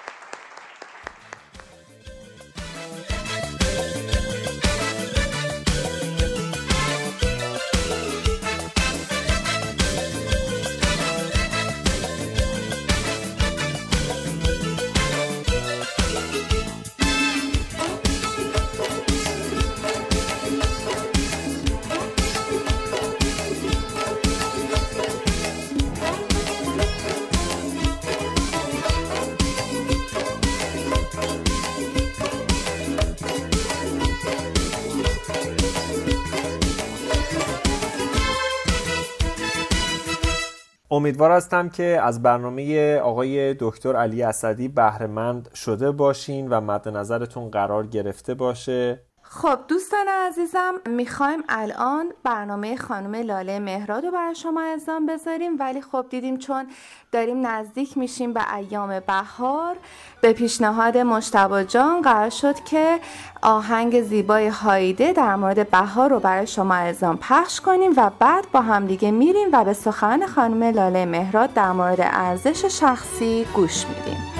امیدوار 40.93 41.31
هستم 41.31 41.69
که 41.69 41.83
از 41.83 42.21
برنامه 42.21 42.95
آقای 42.97 43.55
دکتر 43.59 43.95
علی 43.95 44.23
اسدی 44.23 44.67
بهرهمند 44.67 45.49
شده 45.53 45.91
باشین 45.91 46.47
و 46.47 46.61
مد 46.61 46.89
نظرتون 46.89 47.49
قرار 47.49 47.87
گرفته 47.87 48.33
باشه. 48.33 48.99
خب 49.35 49.59
دوستان 49.67 50.07
عزیزم 50.07 50.73
می‌خوایم 50.85 51.43
الان 51.49 52.13
برنامه 52.23 52.77
خانم 52.77 53.15
لاله 53.15 53.59
مهراد 53.59 54.05
رو 54.05 54.11
برای 54.11 54.35
شما 54.35 54.61
ازام 54.61 55.05
بذاریم. 55.05 55.55
ولی 55.59 55.81
خب 55.81 56.05
دیدیم 56.09 56.37
چون 56.37 56.67
داریم 57.11 57.47
نزدیک 57.47 57.97
میشیم 57.97 58.33
به 58.33 58.55
ایام 58.55 58.99
بهار 58.99 59.75
به 60.21 60.33
پیشنهاد 60.33 60.97
مشتبا 60.97 61.63
جان 61.63 62.01
قرار 62.01 62.29
شد 62.29 62.63
که 62.63 62.99
آهنگ 63.41 64.01
زیبای 64.01 64.47
هایده 64.47 65.13
در 65.13 65.35
مورد 65.35 65.69
بهار 65.69 66.09
رو 66.09 66.19
برای 66.19 66.47
شما 66.47 66.75
ازام 66.75 67.17
پخش 67.17 67.61
کنیم 67.61 67.93
و 67.97 68.11
بعد 68.19 68.51
با 68.51 68.61
همدیگه 68.61 69.11
میریم 69.11 69.47
و 69.53 69.63
به 69.63 69.73
سخن 69.73 70.25
خانم 70.25 70.63
لاله 70.63 71.05
مهراد 71.05 71.53
در 71.53 71.71
مورد 71.71 71.99
ارزش 71.99 72.65
شخصی 72.65 73.45
گوش 73.53 73.85
میدیم. 73.87 74.32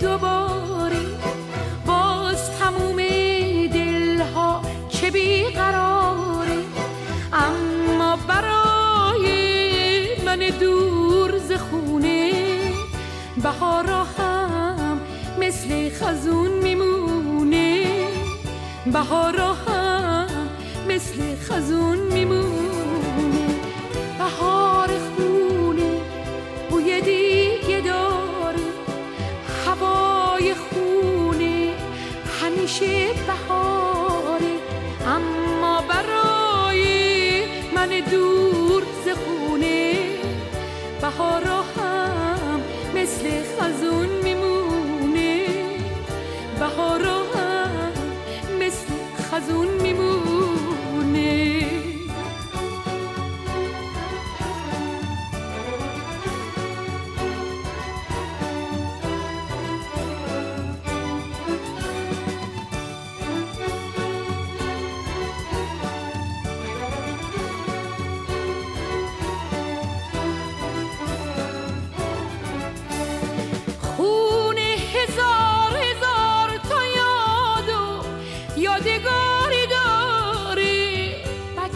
دوباره 0.00 1.00
باز 1.86 2.50
تموم 2.58 2.96
دلها 3.66 4.62
چه 4.88 5.10
بیقراره. 5.10 6.58
اما 7.32 8.16
برای 8.28 9.26
من 10.26 10.38
دور 10.60 11.38
ز 11.38 11.52
خونه 11.52 12.32
بهارا 13.42 14.04
هم 14.04 15.00
مثل 15.40 15.90
خزون 15.90 16.50
میمونه. 16.50 17.86
بهارا 18.86 19.54
هم 19.54 20.26
مثل 20.88 21.36
خزون 21.36 21.98
میمونه. 21.98 22.49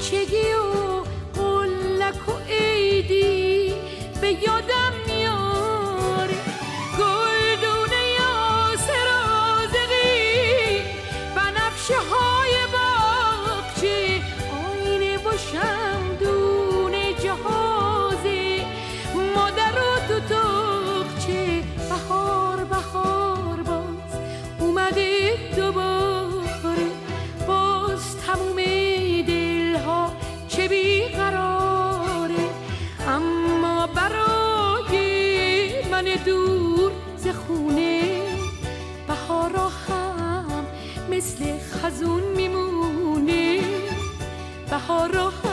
чеги 0.04 0.43
horror. 44.86 45.43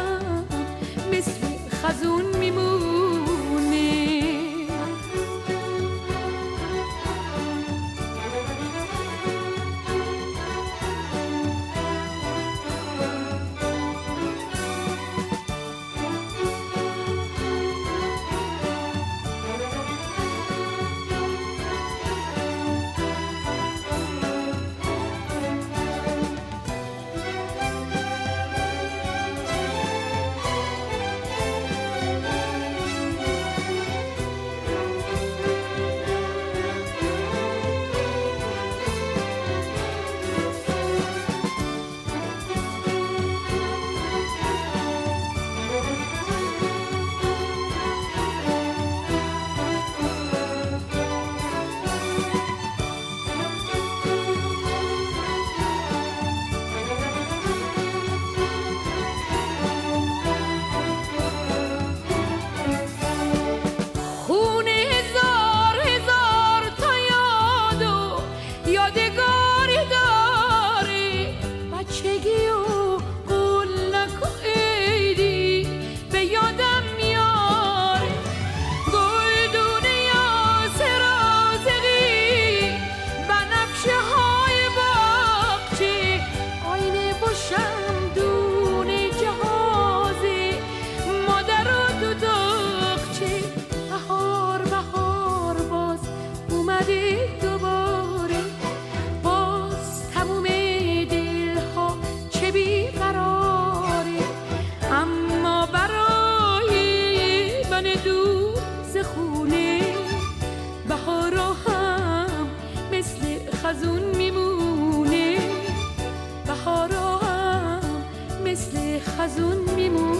مثل 118.51 118.99
خزون 118.99 119.57
میمون، 119.75 120.17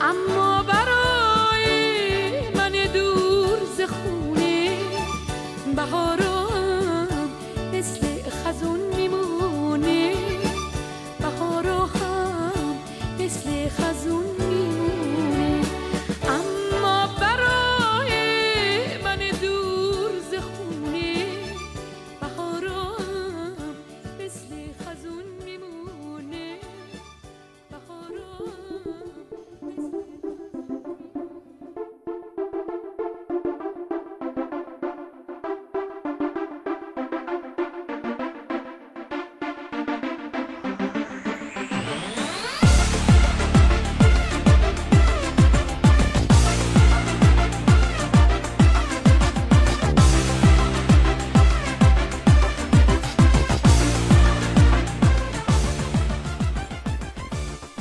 اما 0.00 0.49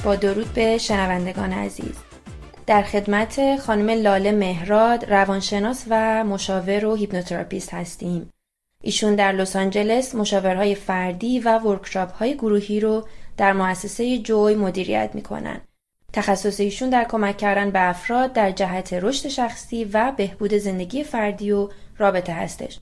با 0.10 0.16
درود 0.16 0.54
به 0.54 0.78
شنوندگان 0.78 1.54
عزیز. 1.54 1.96
در 2.68 2.82
خدمت 2.82 3.56
خانم 3.56 3.90
لاله 3.90 4.32
مهراد 4.32 5.06
روانشناس 5.06 5.86
و 5.90 6.24
مشاور 6.24 6.86
و 6.86 6.96
هیپنوتراپیست 6.96 7.74
هستیم. 7.74 8.30
ایشون 8.84 9.16
در 9.16 9.32
لس 9.32 9.56
آنجلس 9.56 10.16
مشاورهای 10.16 10.76
فردی 10.76 11.40
و 11.40 11.58
workshop 11.58 12.12
های 12.12 12.34
گروهی 12.34 12.80
رو 12.80 13.08
در 13.38 13.54
مؤسسه 13.54 14.18
جوی 14.18 14.56
مدیریت 14.56 15.10
می‌کنن. 15.14 15.62
تخصص 16.14 16.60
ایشون 16.60 16.90
در 16.90 17.04
کمک 17.04 17.38
کردن 17.38 17.72
به 17.72 17.90
افراد 17.90 18.34
در 18.34 18.52
جهت 18.52 18.94
رشد 18.94 19.28
شخصی 19.28 19.84
و 19.84 20.14
بهبود 20.18 20.54
زندگی 20.54 21.04
فردی 21.04 21.52
و 21.52 21.70
رابطه 21.98 22.34
هستش. 22.34 22.80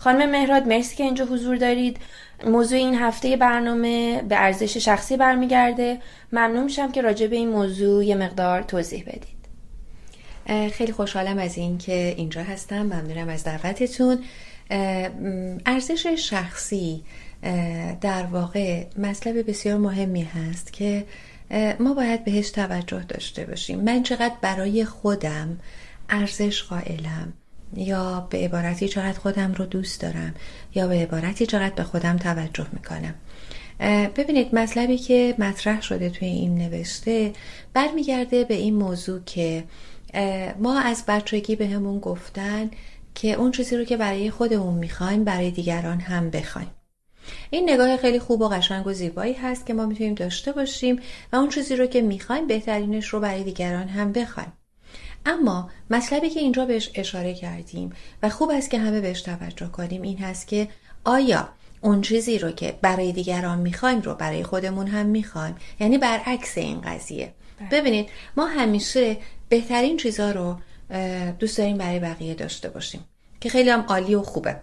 خانم 0.00 0.30
مهراد 0.30 0.68
مرسی 0.68 0.96
که 0.96 1.04
اینجا 1.04 1.24
حضور 1.24 1.56
دارید. 1.56 1.96
موضوع 2.46 2.78
این 2.78 2.94
هفته 2.94 3.36
برنامه 3.36 4.22
به 4.22 4.36
ارزش 4.36 4.76
شخصی 4.76 5.16
برمیگرده. 5.16 5.98
ممنون 6.32 6.64
میشم 6.64 6.92
که 6.92 7.02
راجع 7.02 7.26
به 7.26 7.36
این 7.36 7.48
موضوع 7.48 8.04
یه 8.04 8.14
مقدار 8.14 8.62
توضیح 8.62 9.04
بدید. 9.04 9.40
خیلی 10.72 10.92
خوشحالم 10.92 11.38
از 11.38 11.58
این 11.58 11.78
که 11.78 12.14
اینجا 12.16 12.42
هستم. 12.42 12.82
ممنونم 12.82 13.28
از 13.28 13.44
دعوتتون. 13.44 14.18
ارزش 15.66 16.06
شخصی 16.06 17.02
در 18.00 18.22
واقع 18.22 18.84
مطلب 18.98 19.48
بسیار 19.50 19.78
مهمی 19.78 20.22
هست 20.22 20.72
که 20.72 21.04
ما 21.80 21.94
باید 21.94 22.24
بهش 22.24 22.50
توجه 22.50 23.04
داشته 23.08 23.44
باشیم. 23.44 23.80
من 23.80 24.02
چقدر 24.02 24.34
برای 24.40 24.84
خودم 24.84 25.58
ارزش 26.08 26.62
قائلم. 26.62 27.32
یا 27.76 28.26
به 28.30 28.38
عبارتی 28.38 28.88
چقدر 28.88 29.18
خودم 29.18 29.52
رو 29.52 29.66
دوست 29.66 30.00
دارم 30.00 30.34
یا 30.74 30.88
به 30.88 30.94
عبارتی 30.94 31.46
چقدر 31.46 31.74
به 31.74 31.82
خودم 31.82 32.16
توجه 32.16 32.66
می‌کنم. 32.72 33.14
ببینید 34.16 34.54
مطلبی 34.54 34.98
که 34.98 35.34
مطرح 35.38 35.82
شده 35.82 36.10
توی 36.10 36.28
این 36.28 36.58
نوشته 36.58 37.32
برمیگرده 37.74 38.44
به 38.44 38.54
این 38.54 38.74
موضوع 38.74 39.20
که 39.26 39.64
ما 40.58 40.80
از 40.80 41.04
بچگی 41.08 41.56
به 41.56 41.68
همون 41.68 41.98
گفتن 41.98 42.70
که 43.14 43.32
اون 43.32 43.50
چیزی 43.50 43.76
رو 43.76 43.84
که 43.84 43.96
برای 43.96 44.30
خودمون 44.30 44.74
می‌خوایم 44.74 45.24
برای 45.24 45.50
دیگران 45.50 46.00
هم 46.00 46.30
بخوایم. 46.30 46.70
این 47.50 47.70
نگاه 47.70 47.96
خیلی 47.96 48.18
خوب 48.18 48.40
و 48.40 48.48
قشنگ 48.48 48.86
و 48.86 48.92
زیبایی 48.92 49.34
هست 49.34 49.66
که 49.66 49.74
ما 49.74 49.86
می‌تونیم 49.86 50.14
داشته 50.14 50.52
باشیم 50.52 51.00
و 51.32 51.36
اون 51.36 51.48
چیزی 51.48 51.76
رو 51.76 51.86
که 51.86 52.02
می‌خوایم 52.02 52.46
بهترینش 52.46 53.06
رو 53.06 53.20
برای 53.20 53.42
دیگران 53.42 53.88
هم 53.88 54.12
بخوایم. 54.12 54.52
اما 55.26 55.70
مطلبی 55.90 56.30
که 56.30 56.40
اینجا 56.40 56.66
بهش 56.66 56.90
اشاره 56.94 57.34
کردیم 57.34 57.92
و 58.22 58.28
خوب 58.28 58.50
است 58.50 58.70
که 58.70 58.78
همه 58.78 59.00
بهش 59.00 59.22
توجه 59.22 59.66
کنیم 59.66 60.02
این 60.02 60.18
هست 60.18 60.48
که 60.48 60.68
آیا 61.04 61.48
اون 61.80 62.00
چیزی 62.00 62.38
رو 62.38 62.50
که 62.50 62.78
برای 62.82 63.12
دیگران 63.12 63.58
می‌خوایم 63.58 64.00
رو 64.00 64.14
برای 64.14 64.42
خودمون 64.42 64.86
هم 64.86 65.06
می‌خوایم 65.06 65.56
یعنی 65.80 65.98
برعکس 65.98 66.58
این 66.58 66.80
قضیه 66.80 67.32
ببینید 67.70 68.08
ما 68.36 68.46
همیشه 68.46 69.16
بهترین 69.48 69.96
چیزها 69.96 70.30
رو 70.30 70.56
دوست 71.38 71.58
داریم 71.58 71.78
برای 71.78 71.98
بقیه 71.98 72.34
داشته 72.34 72.68
باشیم 72.68 73.04
که 73.40 73.48
خیلی 73.48 73.70
هم 73.70 73.80
عالی 73.80 74.14
و 74.14 74.22
خوبه 74.22 74.60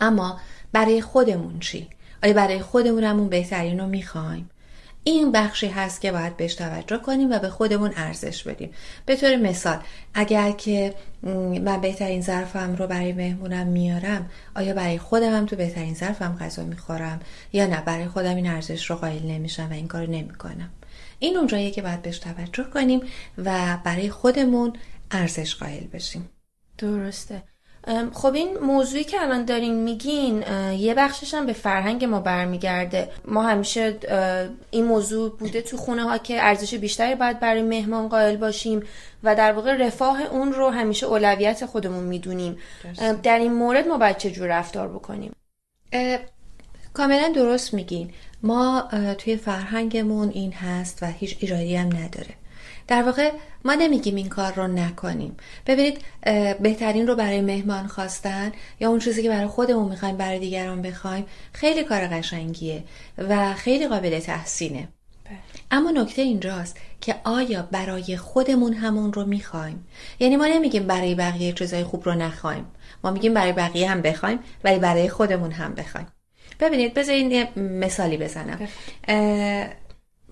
اما 0.00 0.40
برای 0.72 1.00
خودمون 1.00 1.58
چی؟ 1.60 1.88
آیا 2.22 2.32
برای 2.32 2.60
خودمون 2.60 3.04
همون 3.04 3.28
بهترین 3.28 3.80
رو 3.80 3.86
می‌خوایم؟ 3.86 4.50
این 5.04 5.32
بخشی 5.32 5.66
هست 5.66 6.00
که 6.00 6.12
باید 6.12 6.36
بهش 6.36 6.54
توجه 6.54 6.98
کنیم 6.98 7.30
و 7.30 7.38
به 7.38 7.48
خودمون 7.48 7.92
ارزش 7.96 8.42
بدیم. 8.42 8.70
به 9.06 9.16
طور 9.16 9.36
مثال 9.36 9.78
اگر 10.14 10.50
که 10.50 10.94
من 11.62 11.80
بهترین 11.80 12.20
ظرفم 12.20 12.76
رو 12.76 12.86
برای 12.86 13.12
مهمونم 13.12 13.66
میارم 13.66 14.30
آیا 14.54 14.74
برای 14.74 14.98
خودم 14.98 15.36
هم 15.36 15.46
تو 15.46 15.56
بهترین 15.56 15.94
ظرفم 15.94 16.36
غذا 16.40 16.64
می‌خورم؟ 16.64 17.20
یا 17.52 17.66
نه 17.66 17.80
برای 17.80 18.08
خودم 18.08 18.36
این 18.36 18.46
ارزش 18.46 18.90
رو 18.90 18.96
قائل 18.96 19.22
نمیشم 19.22 19.68
و 19.70 19.72
این 19.72 19.88
کار 19.88 20.06
نمی‌کنم. 20.06 20.70
این 21.18 21.36
اونجاییه 21.36 21.70
که 21.70 21.82
باید 21.82 22.02
بهش 22.02 22.18
توجه 22.18 22.64
کنیم 22.64 23.00
و 23.38 23.78
برای 23.84 24.10
خودمون 24.10 24.72
ارزش 25.10 25.54
قائل 25.54 25.86
بشیم. 25.86 26.30
درسته. 26.78 27.42
خب 28.12 28.34
این 28.34 28.58
موضوعی 28.58 29.04
که 29.04 29.22
الان 29.22 29.44
دارین 29.44 29.74
میگین 29.74 30.44
یه 30.72 30.94
بخشش 30.94 31.34
هم 31.34 31.46
به 31.46 31.52
فرهنگ 31.52 32.04
ما 32.04 32.20
برمیگرده. 32.20 33.08
ما 33.24 33.42
همیشه 33.42 33.98
این 34.70 34.84
موضوع 34.84 35.36
بوده 35.36 35.62
تو 35.62 35.76
خونه 35.76 36.02
ها 36.02 36.18
که 36.18 36.42
ارزش 36.42 36.74
بیشتری 36.74 37.14
باید 37.14 37.40
برای 37.40 37.62
مهمان 37.62 38.08
قائل 38.08 38.36
باشیم 38.36 38.82
و 39.22 39.34
در 39.34 39.52
واقع 39.52 39.76
رفاه 39.76 40.22
اون 40.22 40.52
رو 40.52 40.68
همیشه 40.68 41.06
اولویت 41.06 41.66
خودمون 41.66 42.04
می‌دونیم. 42.04 42.58
در 43.22 43.38
این 43.38 43.52
مورد 43.52 43.88
ما 43.88 43.98
باید 43.98 44.16
چجور 44.16 44.48
رفتار 44.48 44.88
بکنیم؟ 44.88 45.32
کاملا 46.94 47.32
درست 47.34 47.74
میگین. 47.74 48.10
ما 48.42 48.88
توی 49.18 49.36
فرهنگمون 49.36 50.28
این 50.28 50.52
هست 50.52 51.02
و 51.02 51.06
هیچ 51.06 51.36
ایرادی 51.40 51.76
هم 51.76 51.86
نداره. 51.86 52.34
در 52.92 53.02
واقع 53.02 53.30
ما 53.64 53.74
نمیگیم 53.74 54.14
این 54.14 54.28
کار 54.28 54.52
رو 54.52 54.68
نکنیم. 54.68 55.36
ببینید 55.66 56.04
بهترین 56.60 57.06
رو 57.06 57.14
برای 57.14 57.40
مهمان 57.40 57.86
خواستن 57.86 58.52
یا 58.80 58.88
اون 58.88 58.98
چیزی 58.98 59.22
که 59.22 59.28
برای 59.28 59.46
خودمون 59.46 59.88
می‌خوایم 59.88 60.16
برای 60.16 60.38
دیگران 60.38 60.82
بخوایم 60.82 61.26
خیلی 61.52 61.84
کار 61.84 62.06
قشنگیه 62.06 62.84
و 63.18 63.54
خیلی 63.54 63.88
قابل 63.88 64.20
تحسینه. 64.20 64.88
اما 65.70 65.90
نکته 65.90 66.22
اینجاست 66.22 66.76
که 67.00 67.14
آیا 67.24 67.68
برای 67.70 68.16
خودمون 68.16 68.72
همون 68.72 69.12
رو 69.12 69.24
می‌خوایم؟ 69.24 69.86
یعنی 70.20 70.36
ما 70.36 70.46
نمیگیم 70.46 70.86
برای 70.86 71.14
بقیه 71.14 71.52
چیزای 71.52 71.84
خوب 71.84 72.04
رو 72.04 72.14
نخوایم. 72.14 72.64
ما 73.04 73.10
میگیم 73.10 73.34
برای 73.34 73.52
بقیه 73.52 73.90
هم 73.90 74.02
بخوایم 74.02 74.38
ولی 74.64 74.78
برای 74.78 75.08
خودمون 75.08 75.50
هم 75.50 75.74
بخوایم. 75.74 76.06
ببینید 76.60 76.94
بذارین 76.94 77.30
یه 77.30 77.58
مثالی 77.58 78.16
بزنم. 78.16 78.68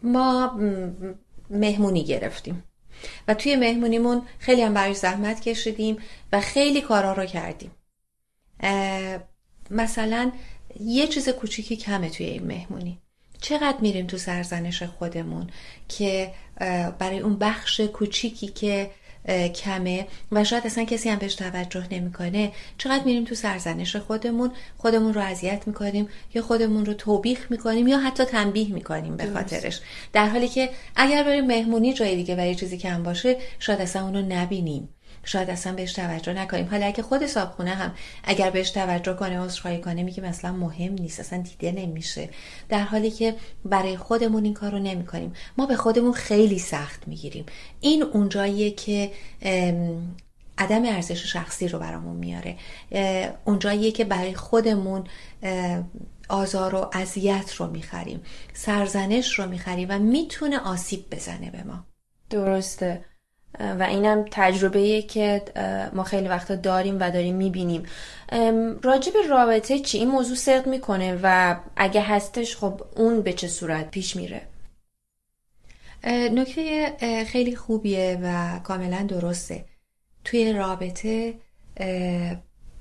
ما 0.02 0.58
مهمونی 1.50 2.04
گرفتیم. 2.04 2.64
و 3.28 3.34
توی 3.34 3.56
مهمونیمون 3.56 4.22
خیلی 4.38 4.62
هم 4.62 4.74
برای 4.74 4.94
زحمت 4.94 5.40
کشیدیم 5.40 5.96
و 6.32 6.40
خیلی 6.40 6.80
کارا 6.80 7.12
رو 7.12 7.26
کردیم. 7.26 7.70
مثلا 9.70 10.32
یه 10.80 11.06
چیز 11.06 11.28
کوچیکی 11.28 11.76
کمه 11.76 12.10
توی 12.10 12.26
این 12.26 12.46
مهمونی. 12.46 12.98
چقدر 13.40 13.78
میریم 13.80 14.06
تو 14.06 14.18
سرزنش 14.18 14.82
خودمون 14.82 15.50
که 15.88 16.34
برای 16.98 17.18
اون 17.18 17.38
بخش 17.38 17.80
کوچیکی 17.80 18.46
که 18.46 18.90
کمه 19.54 20.06
و 20.32 20.44
شاید 20.44 20.66
اصلا 20.66 20.84
کسی 20.84 21.08
هم 21.08 21.18
بهش 21.18 21.34
توجه 21.34 21.84
نمی‌کنه. 21.90 22.52
چقدر 22.78 23.04
میریم 23.04 23.24
تو 23.24 23.34
سرزنش 23.34 23.96
خودمون 23.96 24.50
خودمون 24.78 25.14
رو 25.14 25.20
اذیت 25.20 25.62
می‌کنیم 25.66 26.08
یا 26.34 26.42
خودمون 26.42 26.86
رو 26.86 26.94
توبیخ 26.94 27.46
می‌کنیم 27.50 27.88
یا 27.88 27.98
حتی 27.98 28.24
تنبیه 28.24 28.72
می‌کنیم 28.72 29.16
به 29.16 29.26
خاطرش. 29.34 29.80
در 30.12 30.28
حالی 30.28 30.48
که 30.48 30.70
اگر 30.96 31.22
بریم 31.22 31.46
مهمونی 31.46 31.92
جای 31.92 32.16
دیگه 32.16 32.36
و 32.36 32.46
یه 32.46 32.54
چیزی 32.54 32.78
کم 32.78 33.02
باشه 33.02 33.36
شاید 33.58 33.80
اصلا 33.80 34.04
اونو 34.04 34.22
نبینیم. 34.22 34.88
شاید 35.24 35.50
اصلا 35.50 35.72
بهش 35.72 35.92
توجه 35.92 36.32
نکنیم. 36.32 36.68
حالا 36.70 36.86
اگه 36.86 37.02
خود 37.02 37.26
صابخونه 37.26 37.74
هم 37.74 37.94
اگر 38.24 38.50
بهش 38.50 38.70
توجه 38.70 39.14
کنه 39.14 39.40
عذرخواهی 39.40 39.80
کنه 39.80 40.02
میگه 40.02 40.22
مثلا 40.22 40.52
مهم 40.52 40.92
نیست 40.92 41.20
اصلا 41.20 41.42
دیده 41.42 41.72
نمیشه. 41.72 42.28
در 42.68 42.82
حالی 42.82 43.10
که 43.10 43.34
برای 43.64 43.96
خودمون 43.96 44.44
این 44.44 44.54
کارو 44.54 44.78
نمی‌کنیم. 44.78 45.32
ما 45.58 45.66
به 45.66 45.76
خودمون 45.76 46.12
خیلی 46.12 46.58
سخت 46.58 47.08
می‌گیریم. 47.08 47.46
این 47.80 48.02
اونجاییه 48.02 48.70
که 48.70 49.10
عدم 50.58 50.84
ارزش 50.84 51.32
شخصی 51.32 51.68
رو 51.68 51.78
برامون 51.78 52.16
میاره. 52.16 52.56
اونجاییه 53.44 53.92
که 53.92 54.04
برای 54.04 54.34
خودمون 54.34 55.04
آزار 56.28 56.74
و 56.74 56.90
اذیت 56.92 57.54
رو 57.54 57.66
می‌خریم. 57.66 58.20
سرزنش 58.54 59.38
رو 59.38 59.46
می‌خریم 59.46 59.88
و 59.90 59.98
می‌تونه 59.98 60.58
آسیب 60.58 61.10
بزنه 61.10 61.50
به 61.50 61.62
ما. 61.62 61.84
درسته. 62.30 63.04
و 63.58 63.82
اینم 63.82 64.24
تجربه 64.30 65.02
که 65.02 65.42
ما 65.92 66.02
خیلی 66.02 66.28
وقتا 66.28 66.56
داریم 66.56 66.96
و 67.00 67.10
داریم 67.10 67.36
می‌بینیم 67.36 67.82
راجب 68.82 69.12
رابطه 69.28 69.78
چی؟ 69.78 69.98
این 69.98 70.08
موضوع 70.08 70.36
صدق 70.36 70.66
می‌کنه 70.68 71.18
و 71.22 71.56
اگه 71.76 72.00
هستش 72.02 72.56
خب 72.56 72.82
اون 72.96 73.22
به 73.22 73.32
چه 73.32 73.48
صورت 73.48 73.90
پیش 73.90 74.16
میره؟ 74.16 74.42
نکته 76.32 76.96
خیلی 77.24 77.56
خوبیه 77.56 78.18
و 78.22 78.58
کاملا 78.58 79.02
درسته 79.08 79.64
توی 80.24 80.52
رابطه 80.52 81.34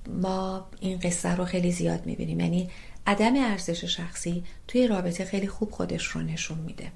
ما 0.07 0.69
این 0.79 0.99
قصه 0.99 1.35
رو 1.35 1.45
خیلی 1.45 1.71
زیاد 1.71 2.05
می‌بینیم 2.05 2.39
یعنی 2.39 2.69
عدم 3.07 3.35
ارزش 3.35 3.83
شخصی 3.83 4.43
توی 4.67 4.87
رابطه 4.87 5.25
خیلی 5.25 5.47
خوب 5.47 5.71
خودش 5.71 6.05
رو 6.05 6.21
نشون 6.21 6.57
میده. 6.57 6.91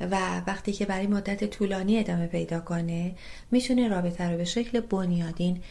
و 0.00 0.40
وقتی 0.46 0.72
که 0.72 0.86
برای 0.86 1.06
مدت 1.06 1.44
طولانی 1.44 1.98
ادامه 1.98 2.26
پیدا 2.26 2.60
کنه 2.60 3.14
می‌تونه 3.50 3.88
رابطه 3.88 4.24
رو 4.24 4.36
به 4.36 4.44
شکل 4.44 4.80
بنیادین 4.80 5.62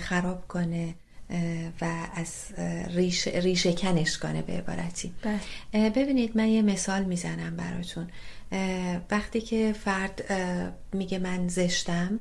خراب 0.00 0.48
کنه 0.48 0.94
و 1.80 2.06
از 2.14 2.52
ریش, 2.94 3.28
ریشه 3.28 3.72
کنش 3.72 4.18
کنه 4.18 4.42
به 4.42 4.52
عبارتی. 4.52 5.12
بله. 5.22 5.90
ببینید 5.90 6.36
من 6.36 6.48
یه 6.48 6.62
مثال 6.62 7.04
می‌زنم 7.04 7.56
براتون. 7.56 8.08
وقتی 9.10 9.40
که 9.40 9.74
فرد 9.84 10.32
میگه 10.92 11.18
من 11.18 11.48
زشتم 11.48 12.20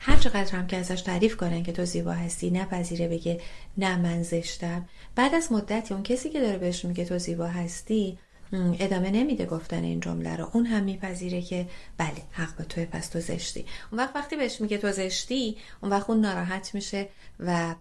هر 0.00 0.16
چقدر 0.16 0.56
هم 0.56 0.66
که 0.66 0.76
ازش 0.76 1.00
تعریف 1.00 1.36
کنن 1.36 1.62
که 1.62 1.72
تو 1.72 1.84
زیبا 1.84 2.12
هستی 2.12 2.50
نپذیره 2.50 3.08
بگه 3.08 3.40
نه 3.78 3.96
من 3.96 4.22
زشتم. 4.22 4.88
بعد 5.14 5.34
از 5.34 5.52
مدتی 5.52 5.94
اون 5.94 6.02
کسی 6.02 6.30
که 6.30 6.40
داره 6.40 6.58
بهش 6.58 6.84
میگه 6.84 7.04
تو 7.04 7.18
زیبا 7.18 7.46
هستی 7.46 8.18
ادامه 8.52 9.10
نمیده 9.10 9.46
گفتن 9.46 9.84
این 9.84 10.00
جمله 10.00 10.36
رو. 10.36 10.50
اون 10.52 10.66
هم 10.66 10.84
میپذیره 10.84 11.42
که 11.42 11.68
بله 11.98 12.22
حق 12.32 12.56
به 12.56 12.64
توی 12.64 12.84
پس 12.84 13.08
تو 13.08 13.20
زشتی. 13.20 13.66
اون 13.92 14.00
وقت 14.00 14.16
وقتی 14.16 14.36
بهش 14.36 14.60
میگه 14.60 14.78
تو 14.78 14.92
زشتی 14.92 15.56
اون 15.82 15.92
وقت 15.92 16.10
اون 16.10 16.20
ناراحت 16.20 16.74
میشه 16.74 17.08
و 17.40 17.74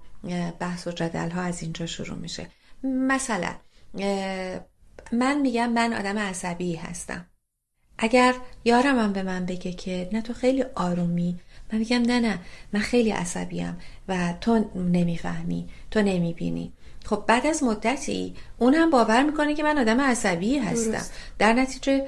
بحث 0.60 0.88
و 0.88 0.92
جدل 0.92 1.30
ها 1.30 1.42
از 1.42 1.62
اینجا 1.62 1.86
شروع 1.86 2.18
میشه. 2.18 2.48
مثلا 2.84 3.56
من 5.12 5.42
میگم 5.42 5.70
من 5.70 5.94
آدم 5.94 6.18
عصبی 6.18 6.76
هستم. 6.76 7.26
اگر 7.98 8.36
یارم 8.66 9.00
هم 9.00 9.14
به 9.14 9.24
من 9.24 9.46
بگه 9.46 9.74
که 9.74 10.10
نه 10.14 10.22
تو 10.22 10.34
خیلی 10.34 10.64
آرومی 10.64 11.40
من 11.74 11.80
میگم 11.80 12.02
نه 12.02 12.20
نه 12.20 12.40
من 12.74 12.80
خیلی 12.80 13.12
عصبیم 13.12 13.78
و 14.08 14.34
تو 14.42 14.66
نمی‌فهمی 14.76 15.70
تو 15.92 16.02
نمی‌بینی. 16.02 16.74
خب 17.06 17.24
بعد 17.28 17.48
از 17.48 17.64
مدتی 17.64 18.36
اون 18.58 18.74
هم 18.74 18.90
باور 18.90 19.24
می‌کنه 19.24 19.56
که 19.56 19.64
من 19.64 19.78
آدم 19.78 20.02
عصبی 20.02 20.58
هستم. 20.58 20.92
درست. 20.92 21.14
در 21.40 21.54
نتیجه 21.54 22.08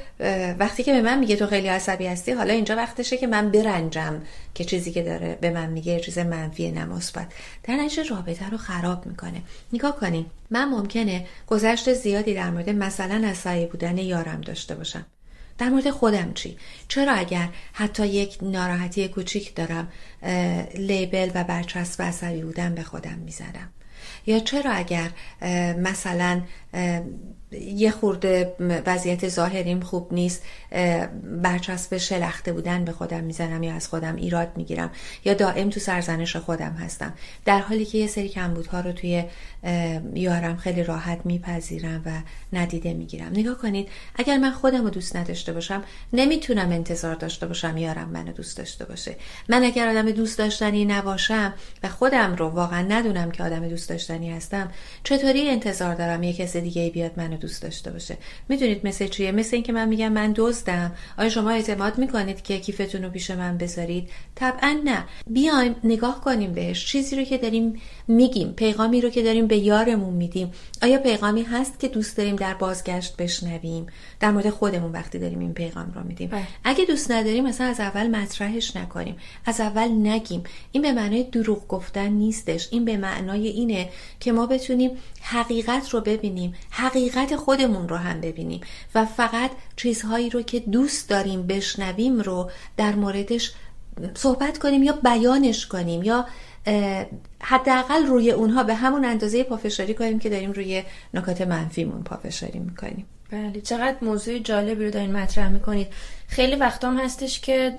وقتی 0.59 0.83
که 0.83 0.93
به 0.93 1.01
من 1.01 1.19
میگه 1.19 1.35
تو 1.35 1.47
خیلی 1.47 1.67
عصبی 1.67 2.07
هستی 2.07 2.31
حالا 2.31 2.53
اینجا 2.53 2.75
وقتشه 2.75 3.17
که 3.17 3.27
من 3.27 3.51
برنجم 3.51 4.21
که 4.53 4.63
چیزی 4.63 4.91
که 4.91 5.03
داره 5.03 5.37
به 5.41 5.49
من 5.49 5.69
میگه 5.69 5.99
چیز 5.99 6.17
منفی 6.17 6.71
نمثبت 6.71 7.27
در 7.63 7.75
نتیجه 7.75 8.03
رابطه 8.03 8.49
رو 8.49 8.57
خراب 8.57 9.05
می‌کنه. 9.05 9.41
نگاه 9.73 9.99
کنین 9.99 10.25
من 10.49 10.65
ممکنه 10.65 11.25
گذشت 11.47 11.93
زیادی 11.93 12.33
در 12.33 12.49
مورد 12.49 12.69
مثلا 12.69 13.27
عصبی 13.27 13.65
بودن 13.65 13.97
یارم 13.97 14.41
داشته 14.41 14.75
باشم. 14.75 15.05
در 15.59 15.69
مورد 15.69 15.89
خودم 15.89 16.33
چی؟ 16.33 16.57
چرا 16.87 17.13
اگر 17.13 17.49
حتی 17.73 18.07
یک 18.07 18.37
ناراحتی 18.41 19.07
کوچیک 19.07 19.55
دارم 19.55 19.87
لیبل 20.75 21.31
و 21.35 21.43
برچسب 21.43 22.01
عصبی 22.01 22.41
بودن 22.41 22.75
به 22.75 22.83
خودم 22.83 23.17
می‌زنم؟ 23.25 23.69
یا 24.27 24.39
چرا 24.39 24.71
اگر 24.71 25.09
مثلا 25.77 26.41
یه 27.51 27.91
خورده 27.91 28.55
وضعیت 28.85 29.29
ظاهریم 29.29 29.79
خوب 29.79 30.13
نیست 30.13 30.43
برچسب 31.23 31.97
شلخته 31.97 32.53
بودن 32.53 32.85
به 32.85 32.91
خودم 32.91 33.23
می‌زنم 33.23 33.63
یا 33.63 33.73
از 33.73 33.87
خودم 33.87 34.15
ایراد 34.15 34.51
می‌گیرم 34.55 34.91
یا 35.25 35.33
دائم 35.33 35.69
تو 35.69 35.79
سرزنش 35.79 36.35
خودم 36.35 36.71
هستم. 36.71 37.13
در 37.45 37.59
حالی 37.59 37.85
که 37.85 37.97
یه 37.97 38.07
سری 38.07 38.29
کمبودها 38.29 38.79
رو 38.79 38.91
توی 38.91 39.23
یارم 40.13 40.57
خیلی 40.57 40.83
راحت 40.83 41.19
میپذیرم 41.25 42.01
و 42.05 42.11
ندیده 42.53 42.93
می‌گیرم. 42.93 43.31
نگاه 43.33 43.57
کنید 43.57 43.87
اگر 44.15 44.37
من 44.37 44.51
خودم 44.51 44.83
رو 44.83 44.89
دوست 44.89 45.15
نداشته 45.15 45.53
باشم 45.53 45.83
نمی‌تونم 46.13 46.71
انتظار 46.71 47.15
داشته 47.15 47.47
باشم 47.47 47.77
یارم 47.77 48.09
منو 48.09 48.31
دوست 48.31 48.57
داشته 48.57 48.85
باشه. 48.85 49.15
من 49.49 49.63
اگر 49.63 49.89
آدم 49.89 50.11
دوست 50.11 50.37
داشتنی 50.37 50.85
نباشم 50.85 51.53
و 51.83 51.89
خودم 51.89 52.35
رو 52.35 52.49
واقعا 52.49 52.81
ندونم 52.81 53.31
که 53.31 53.43
آدم 53.43 53.67
دوست 53.67 53.89
داشتنی 53.89 54.31
هستم 54.31 54.71
چطوری 55.03 55.49
انتظار 55.49 55.95
دارم 55.95 56.23
یه 56.23 56.33
کس 56.33 56.57
دیگه 56.57 56.89
بیاد 56.89 57.11
منو 57.17 57.37
دوست 57.39 57.63
داشته 57.63 57.91
باشه. 57.91 58.17
می‌دونید 58.49 58.87
مثل 58.87 59.07
چیه؟ 59.07 59.31
مثل 59.31 59.55
اینکه 59.55 59.71
من 59.71 59.87
میگم 59.87 60.11
من 60.11 60.33
دزدم. 60.35 60.95
آیا 61.17 61.29
شما 61.29 61.49
اعتماد 61.49 61.97
می‌کنید 61.97 62.41
که 62.41 62.59
کیفتون 62.59 63.03
رو 63.03 63.09
پیش 63.09 63.31
من 63.31 63.57
بذارید؟ 63.57 64.09
طبعا 64.35 64.79
نه. 64.83 65.05
بیایم 65.27 65.75
نگاه 65.83 66.21
کنیم 66.21 66.53
بهش. 66.53 66.85
چیزی 66.85 67.15
رو 67.15 67.23
که 67.23 67.37
داریم 67.37 67.81
میگیم 68.07 68.53
پیغامی 68.53 69.01
رو 69.01 69.09
که 69.09 69.23
داریم 69.23 69.47
به 69.47 69.57
یارمون 69.57 70.13
میدیم. 70.13 70.51
آیا 70.81 70.97
پیغامی 70.97 71.43
هست 71.43 71.79
که 71.79 71.87
دوست 71.87 72.17
داریم 72.17 72.35
در 72.35 72.53
بازگشت 72.53 73.15
بشنویم؟ 73.17 73.87
در 74.19 74.31
مورد 74.31 74.49
خودمون 74.49 74.91
وقتی 74.91 75.19
داریم 75.19 75.39
این 75.39 75.53
پیغام 75.53 75.91
رو 75.95 76.03
میدیم. 76.03 76.29
بله. 76.29 76.47
اگه 76.63 76.85
دوست 76.85 77.11
نداریم 77.11 77.43
مثلا 77.43 77.67
از 77.67 77.79
اول 77.79 78.07
مطرحش 78.07 78.75
نکنیم. 78.75 79.17
از 79.45 79.61
اول 79.61 79.87
نگیم. 79.91 80.43
این 80.71 80.83
به 80.83 80.91
معنای 80.91 81.23
دروغ 81.23 81.67
گفتن 81.67 82.07
نیستش. 82.07 82.67
این 82.71 82.85
به 82.85 82.97
معنای 82.97 83.47
اینه 83.47 83.89
که 84.19 84.31
ما 84.31 84.45
بتونیم 84.45 84.91
حقیقت 85.21 85.89
رو 85.89 86.01
ببینیم. 86.01 86.53
حقیقت 86.69 87.35
خودمون 87.35 87.89
رو 87.89 87.95
هم 87.95 88.21
ببینیم. 88.21 88.61
و 88.95 89.05
فقط 89.05 89.51
چیزهایی 89.75 90.29
رو 90.29 90.41
که 90.41 90.59
دوست 90.59 91.09
داریم 91.09 91.47
بشنویم 91.47 92.21
رو 92.21 92.51
در 92.77 92.95
موردش 92.95 93.53
صحبت 94.13 94.57
کنیم 94.57 94.83
یا 94.83 94.93
بیانش 94.93 95.67
کنیم 95.67 96.03
یا 96.03 96.25
حداقل 97.41 98.05
روی 98.05 98.31
اونها 98.31 98.63
به 98.63 98.75
همون 98.75 99.05
اندازه 99.05 99.43
پافشاری 99.43 99.93
کنیم 99.93 100.19
که 100.19 100.29
داریم 100.29 100.51
روی 100.51 100.83
نکات 101.13 101.41
منفیمون 101.41 102.03
پافشاری 102.03 102.59
می‌کنیم. 102.59 103.05
بله 103.31 103.61
چقدر 103.61 103.97
موضوع 104.01 104.39
جالبی 104.39 104.85
رو 104.85 104.91
دارین 104.91 105.11
مطرح 105.11 105.49
می‌کنید. 105.49 105.87
خیلی 106.27 106.55
وقتام 106.55 106.97
هستش 106.97 107.39
که 107.39 107.75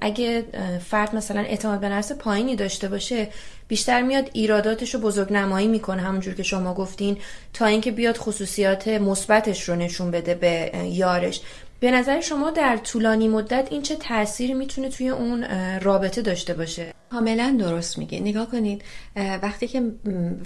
اگه 0.00 0.44
فرد 0.84 1.16
مثلا 1.16 1.40
اعتماد 1.40 1.80
به 1.80 1.88
نفس 1.88 2.12
پایینی 2.12 2.56
داشته 2.56 2.88
باشه 2.88 3.28
بیشتر 3.68 4.02
میاد 4.02 4.30
ایراداتش 4.32 4.94
رو 4.94 5.00
بزرگ 5.00 5.32
نمایی 5.32 5.68
می‌کنه 5.68 6.02
همونجور 6.02 6.34
که 6.34 6.42
شما 6.42 6.74
گفتین 6.74 7.18
تا 7.52 7.66
اینکه 7.66 7.90
بیاد 7.90 8.16
خصوصیات 8.16 8.88
مثبتش 8.88 9.68
رو 9.68 9.74
نشون 9.74 10.10
بده 10.10 10.34
به 10.34 10.72
یارش. 10.84 11.40
به 11.80 11.90
نظر 11.90 12.20
شما 12.20 12.50
در 12.50 12.76
طولانی 12.76 13.28
مدت 13.28 13.68
این 13.70 13.82
چه 13.82 13.96
تأثیری 13.96 14.54
می‌تونه 14.54 14.88
توی 14.88 15.08
اون 15.08 15.44
رابطه 15.80 16.22
داشته 16.22 16.54
باشه؟ 16.54 16.94
کاملا 17.10 17.56
درست 17.60 17.98
میگه 17.98 18.20
نگاه 18.20 18.50
کنید 18.50 18.82
وقتی 19.16 19.68
که 19.68 19.82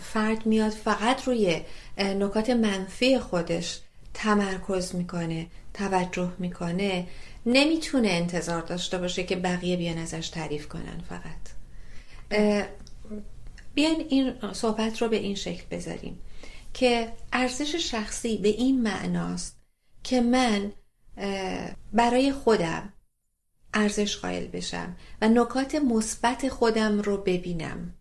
فرد 0.01 0.47
میاد 0.47 0.71
فقط 0.71 1.25
روی 1.25 1.61
نکات 1.99 2.51
منفی 2.51 3.19
خودش 3.19 3.81
تمرکز 4.19 4.95
می‌کنه 4.95 5.47
توجه 5.75 6.33
می‌کنه 6.39 7.07
نمی‌تونه 7.47 8.09
انتظار 8.09 8.63
داشته 8.63 8.99
باشه 8.99 9.25
که 9.25 9.37
بقیه 9.37 9.77
بیان 9.77 9.99
ازش 9.99 10.29
تعریف 10.29 10.69
کنن 10.69 11.03
فقط. 11.09 11.49
بیاین 13.75 14.07
این 14.09 14.35
صحبت 14.53 15.03
رو 15.03 15.09
به 15.09 15.17
این 15.17 15.35
شکل 15.35 15.63
بذاریم 15.71 16.19
که 16.75 17.13
ارزش 17.33 17.75
شخصی 17.75 18.39
به 18.39 18.49
این 18.49 18.83
معناست 18.83 19.61
که 20.05 20.21
من 20.21 20.73
برای 21.93 22.33
خودم 22.33 22.93
ارزش 23.75 24.17
قائل 24.17 24.47
بشم 24.47 24.97
و 25.23 25.29
نکات 25.29 25.75
مثبت 25.75 26.49
خودم 26.49 27.01
رو 27.01 27.17
ببینم. 27.17 27.95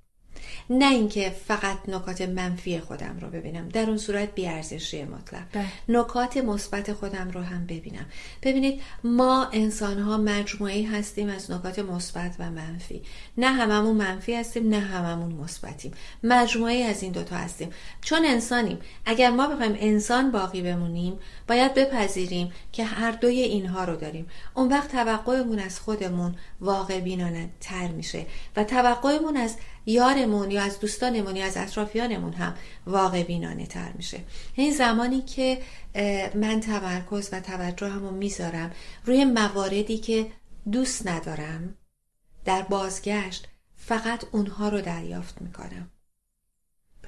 نه 0.69 0.91
اینکه 0.91 1.35
فقط 1.47 1.77
نکات 1.87 2.21
منفی 2.21 2.79
خودم 2.79 3.17
رو 3.21 3.27
ببینم 3.27 3.69
در 3.69 3.89
اون 3.89 3.97
صورت 3.97 4.35
بیارزشی 4.35 5.03
مطلق. 5.03 5.43
بله. 5.53 5.65
نکات 5.89 6.37
مثبت 6.37 6.93
خودم 6.93 7.31
رو 7.31 7.41
هم 7.41 7.65
ببینم. 7.65 8.05
ببینید 8.43 8.81
ما 9.03 9.47
انسان 9.53 9.99
ها 9.99 10.17
مجموعی 10.17 10.83
هستیم 10.83 11.29
از 11.29 11.51
نکات 11.51 11.79
مثبت 11.79 12.35
و 12.39 12.51
منفی. 12.51 13.01
نه 13.37 13.47
هممون 13.47 13.95
منفی 13.95 14.35
هستیم 14.35 14.69
نه 14.69 14.79
هممون 14.79 15.31
مثبتیم. 15.33 15.91
مجموعی 16.23 16.83
از 16.83 17.03
این 17.03 17.11
دوتا 17.11 17.35
هستیم. 17.35 17.69
چون 18.01 18.25
انسانیم. 18.25 18.79
اگر 19.05 19.29
ما 19.29 19.47
بخوایم 19.47 19.75
انسان 19.79 20.31
باقی 20.31 20.61
بمونیم 20.61 21.19
باید 21.47 21.73
بپذیریم 21.73 22.51
که 22.71 22.83
هر 22.83 23.11
دوی 23.11 23.41
اینها 23.41 23.83
رو 23.83 23.95
داریم. 23.95 24.27
اون 24.53 24.69
وقت 24.69 24.91
توقعمون 24.91 25.59
از 25.59 25.79
خودمون 25.79 26.35
واقع 26.61 26.99
بینانه 26.99 27.49
تر 27.59 27.87
میشه 27.87 28.25
و 28.55 28.63
توقعمون 28.63 29.37
از 29.37 29.55
یارمون 29.85 30.36
یا 30.45 30.63
از 30.63 30.79
دوستانمون 30.79 31.35
یا 31.35 31.45
از 31.45 31.57
اطرافیانمون 31.57 32.33
هم 32.33 32.55
واقع 32.87 33.23
بینانه 33.23 33.65
تر 33.65 33.91
میشه. 33.91 34.19
این 34.55 34.73
زمانی 34.73 35.21
که 35.21 35.61
من 36.35 36.59
تمرکز 36.59 37.29
و 37.31 37.39
توجه 37.39 37.89
همون 37.89 38.13
می‌ذارم 38.13 38.71
روی 39.05 39.25
مواردی 39.25 39.97
که 39.97 40.31
دوست 40.71 41.07
ندارم 41.07 41.75
در 42.45 42.61
بازگشت 42.61 43.47
فقط 43.75 44.23
اونها 44.31 44.69
رو 44.69 44.81
دریافت 44.81 45.41
می‌کنم. 45.41 45.91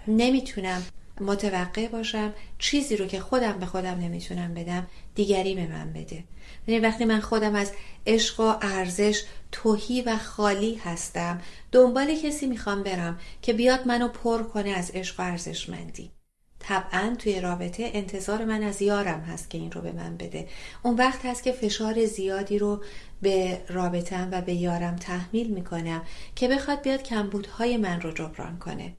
نمی‌تونم 0.08 0.84
متوقع 1.22 1.88
باشم 1.88 2.34
چیزی 2.58 2.98
رو 2.98 3.06
که 3.06 3.20
خودم 3.20 3.60
به 3.60 3.66
خودم 3.66 4.00
نمی‌تونم 4.00 4.54
بدم 4.54 4.88
دیگری 5.16 5.56
به 5.56 5.68
من 5.68 5.94
بده. 5.94 6.24
یعنی 6.68 6.82
وقتی 6.82 7.06
من 7.06 7.20
خودم 7.20 7.56
از 7.56 7.72
عشق 8.08 8.40
و 8.40 8.54
ارزش 8.62 9.24
توهی 9.52 10.02
و 10.02 10.18
خالی 10.18 10.76
هستم 10.76 11.42
دنبال 11.72 12.16
کسی 12.16 12.48
می‌خوام 12.48 12.84
برم 12.84 13.20
که 13.42 13.54
بیاد 13.54 13.88
منو 13.88 14.08
پر 14.08 14.44
کنه 14.44 14.70
از 14.70 14.92
عشق 14.92 15.20
و 15.20 15.24
ارزشمندی. 15.24 16.12
طبعا 16.60 17.16
توی 17.20 17.42
رابطه 17.42 17.92
انتظار 17.94 18.46
من 18.46 18.64
از 18.64 18.82
یارم 18.82 19.20
هست 19.20 19.50
که 19.50 19.58
این 19.58 19.72
رو 19.72 19.82
به 19.82 19.92
من 19.92 20.18
بده. 20.18 20.48
اون 20.84 20.96
وقت 20.96 21.26
هست 21.26 21.44
که 21.44 21.52
فشار 21.52 22.06
زیادی 22.06 22.60
رو 22.60 22.84
به 23.22 23.62
رابطم 23.70 24.30
و 24.32 24.42
به 24.42 24.54
یارم 24.54 24.96
تحمیل 24.96 25.48
می‌کنم 25.48 26.02
که 26.36 26.48
بخواد 26.48 26.82
بیاد 26.82 27.04
کمبودهای 27.04 27.78
من 27.78 28.02
رو 28.02 28.12
جبران 28.12 28.60
کنه. 28.60 28.98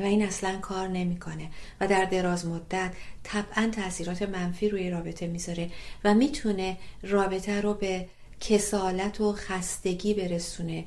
و 0.00 0.02
این 0.02 0.22
اصلا 0.22 0.58
کار 0.58 0.88
نمی‌کنه 0.88 1.50
و 1.80 1.88
در 1.88 2.04
دراز 2.04 2.46
مدت 2.46 2.92
طبعا 3.22 3.70
تاثیرات 3.74 4.22
منفی 4.22 4.68
روی 4.68 4.90
رابطه 4.90 5.26
می‌ذاره 5.26 5.70
و 6.04 6.14
می‌تونه 6.14 6.78
رابطه 7.02 7.60
رو 7.60 7.74
به 7.74 8.08
کسالت 8.40 9.20
و 9.20 9.32
خستگی 9.32 10.14
برسونه 10.14 10.84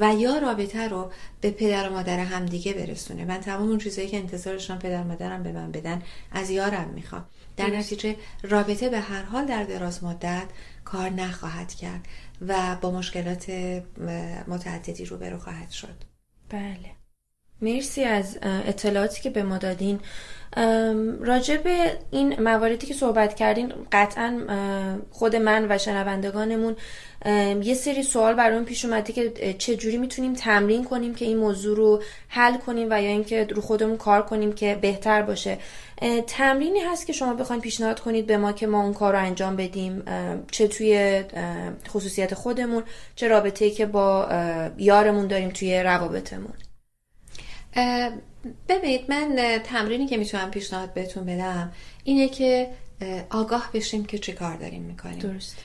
و 0.00 0.14
یا 0.14 0.38
رابطه 0.38 0.88
رو 0.88 1.12
به 1.40 1.50
پدر 1.50 1.88
و 1.88 1.92
مادر 1.92 2.18
همدیگه 2.18 2.72
برسونه. 2.72 3.24
من 3.24 3.40
تمام 3.40 3.68
اون 3.68 3.78
چیزایی 3.78 4.08
که 4.08 4.16
انتظارشان 4.16 4.78
پدر 4.78 5.02
و 5.02 5.04
مادرم 5.04 5.42
به 5.42 5.52
من 5.52 5.72
بدن 5.72 6.02
از 6.32 6.50
یارم 6.50 6.88
می‌خوام. 6.88 7.24
در 7.56 7.66
نتیجه 7.66 8.16
رابطه 8.42 8.88
به 8.88 9.00
هر 9.00 9.22
حال 9.22 9.46
در 9.46 9.64
دراز 9.64 10.04
مدت 10.04 10.46
کار 10.84 11.10
نخواهد 11.10 11.74
کرد 11.74 12.08
و 12.40 12.76
با 12.80 12.90
مشکلات 12.90 13.50
متعددی 14.48 15.04
روبرو 15.04 15.38
خواهد 15.38 15.70
شد. 15.70 16.04
بله. 16.48 16.95
مرسی 17.62 18.04
از 18.04 18.38
اطلاعاتی 18.42 19.22
که 19.22 19.30
به 19.30 19.42
ما 19.42 19.58
دادین. 19.58 20.00
راجع 21.20 21.56
به 21.56 21.98
این 22.10 22.42
مواردی 22.42 22.86
که 22.86 22.94
صحبت 22.94 23.34
کردین 23.34 23.72
قطعا 23.92 24.40
خود 25.10 25.36
من 25.36 25.66
و 25.70 25.78
شنوندگانمون 25.78 26.76
یه 27.62 27.74
سری 27.74 28.02
سوال 28.02 28.34
برامون 28.34 28.64
پیش 28.64 28.84
اومده 28.84 29.12
که 29.12 29.54
چجوری 29.58 29.96
می‌تونیم 29.96 30.34
تمرین 30.34 30.84
کنیم 30.84 31.14
که 31.14 31.24
این 31.24 31.36
موضوع 31.36 31.76
رو 31.76 32.02
حل 32.28 32.56
کنیم 32.56 32.88
و 32.90 33.02
یا 33.02 33.08
اینکه 33.08 33.44
رو 33.44 33.62
خودمون 33.62 33.96
کار 33.96 34.22
کنیم 34.22 34.52
که 34.52 34.78
بهتر 34.80 35.22
باشه. 35.22 35.58
تمرینی 36.26 36.80
هست 36.80 37.06
که 37.06 37.12
شما 37.12 37.34
بخواید 37.34 37.62
پیشنهاد 37.62 38.00
کنید 38.00 38.26
به 38.26 38.36
ما 38.36 38.52
که 38.52 38.66
ما 38.66 38.82
اون 38.82 38.94
کار 38.94 39.12
رو 39.12 39.18
انجام 39.18 39.56
بدیم. 39.56 40.02
چه 40.50 40.68
توی 40.68 41.22
خصوصیت 41.88 42.34
خودمون 42.34 42.82
چه 43.16 43.28
رابطه 43.28 43.70
که 43.70 43.86
با 43.86 44.28
یارمون 44.78 45.26
داریم 45.26 45.50
توی 45.50 45.82
روابطمون. 45.82 46.52
ببینید 48.68 49.10
من 49.10 49.58
تمرینی 49.64 50.06
که 50.06 50.16
می‌تونم 50.16 50.50
پیشنهاد 50.50 50.94
بهتون 50.94 51.24
بدم 51.24 51.72
اینه 52.04 52.28
که 52.28 52.70
آگاه 53.30 53.70
بشیم 53.74 54.04
که 54.04 54.18
چی 54.18 54.32
کار 54.32 54.56
داریم 54.56 54.82
می‌کنیم. 54.82 55.18
درست. 55.18 55.56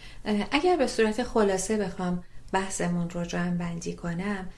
اگر 0.51 0.77
به 0.77 0.87
صورت 0.87 1.23
خلاصه 1.23 1.77
بخوام 1.77 2.23
بحثمون 2.53 3.09
رو 3.09 3.25
جمع 3.25 3.57
بندی 3.57 3.93
کنم 3.93 4.49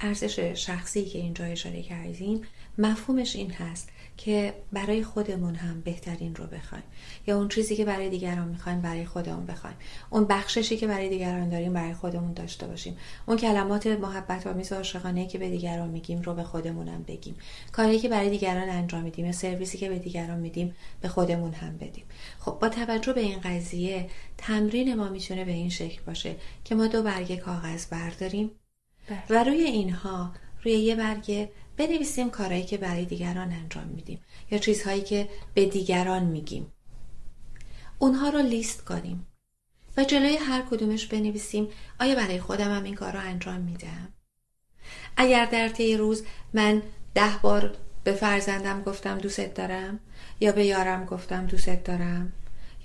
ارزش 0.00 0.38
شخصی 0.38 1.04
که 1.04 1.18
اینجا 1.18 1.44
اشاره 1.44 1.82
کردیم 1.82 2.42
مفهومش 2.78 3.36
این 3.36 3.50
هست. 3.50 3.88
که 4.16 4.54
برای 4.72 5.04
خودمون 5.04 5.54
هم 5.54 5.80
بهترین 5.80 6.34
رو 6.34 6.46
بخوایم. 6.46 6.84
یا 7.26 7.36
اون 7.36 7.48
چیزی 7.48 7.76
که 7.76 7.84
برای 7.84 8.10
دیگران 8.10 8.48
می‌خوایم 8.48 8.80
برای 8.80 9.06
خودمون 9.06 9.46
بخوایم. 9.46 9.76
اون 10.10 10.24
بخششی 10.24 10.76
که 10.76 10.86
برای 10.86 11.08
دیگران 11.08 11.48
داریم 11.48 11.72
برای 11.72 11.94
خودمون 11.94 12.32
داشته 12.32 12.66
باشیم. 12.66 12.96
اون 13.26 13.36
کلمات 13.36 13.86
محبت 13.86 14.46
آمیز 14.46 14.72
و 14.72 14.74
عاشقانه 14.74 15.26
که 15.26 15.38
به 15.38 15.50
دیگران 15.50 15.88
میگیم 15.88 16.22
رو 16.22 16.34
به 16.34 16.42
خودمونم 16.42 17.02
بگیم. 17.02 17.34
کاری 17.72 17.98
که 17.98 18.08
برای 18.08 18.30
دیگران 18.30 18.68
انجام 18.68 19.02
میدیم 19.02 19.26
یا 19.26 19.32
سرویسی 19.32 19.78
که 19.78 19.88
به 19.88 19.98
دیگران 19.98 20.40
میدیم 20.40 20.74
به 21.00 21.08
خودمون 21.08 21.52
هم 21.52 21.76
بدیم. 21.76 22.04
خب 22.40 22.58
با 22.60 22.68
توجه 22.68 23.12
به 23.12 23.20
این 23.20 23.40
قضیه 23.40 24.08
تمرین 24.38 24.94
ما 24.94 25.08
می‌تونه 25.08 25.44
به 25.44 25.52
این 25.52 25.70
شکل 25.70 26.02
باشه 26.06 26.36
که 26.64 26.74
ما 26.74 26.86
دو 26.86 27.02
برگه 27.02 27.36
کاغذ 27.36 27.86
برداریم 27.86 28.50
بله. 29.08 29.22
و 29.30 29.44
روی 29.44 29.62
اینها 29.62 30.32
روی 30.64 30.72
یه 30.72 30.94
برگه 30.94 31.50
بنویسیم 31.76 32.30
کارهایی 32.30 32.64
که 32.64 32.78
برای 32.78 33.04
دیگران 33.04 33.52
انجام 33.52 33.86
میدیم 33.86 34.20
یا 34.50 34.58
چیزهایی 34.58 35.02
که 35.02 35.28
به 35.54 35.66
دیگران 35.66 36.22
میگیم. 36.24 36.72
اونها 37.98 38.28
رو 38.28 38.38
لیست 38.38 38.84
کنیم 38.84 39.26
و 39.96 40.04
جلوی 40.04 40.36
هر 40.36 40.62
کدومش 40.70 41.06
بنویسیم 41.06 41.68
آیا 42.00 42.14
برای 42.14 42.40
خودم 42.40 42.76
هم 42.76 42.84
این 42.84 42.94
کار 42.94 43.12
رو 43.12 43.20
انجام 43.20 43.60
میدم؟ 43.60 44.08
اگر 45.16 45.44
در 45.44 45.68
طی 45.68 45.96
روز 45.96 46.24
من 46.54 46.82
ده 47.14 47.38
بار 47.42 47.76
به 48.04 48.12
فرزندم 48.12 48.82
گفتم 48.82 49.18
دوست 49.18 49.54
دارم 49.54 50.00
یا 50.40 50.52
به 50.52 50.64
یارم 50.64 51.04
گفتم 51.04 51.46
دوست 51.46 51.84
دارم 51.84 52.32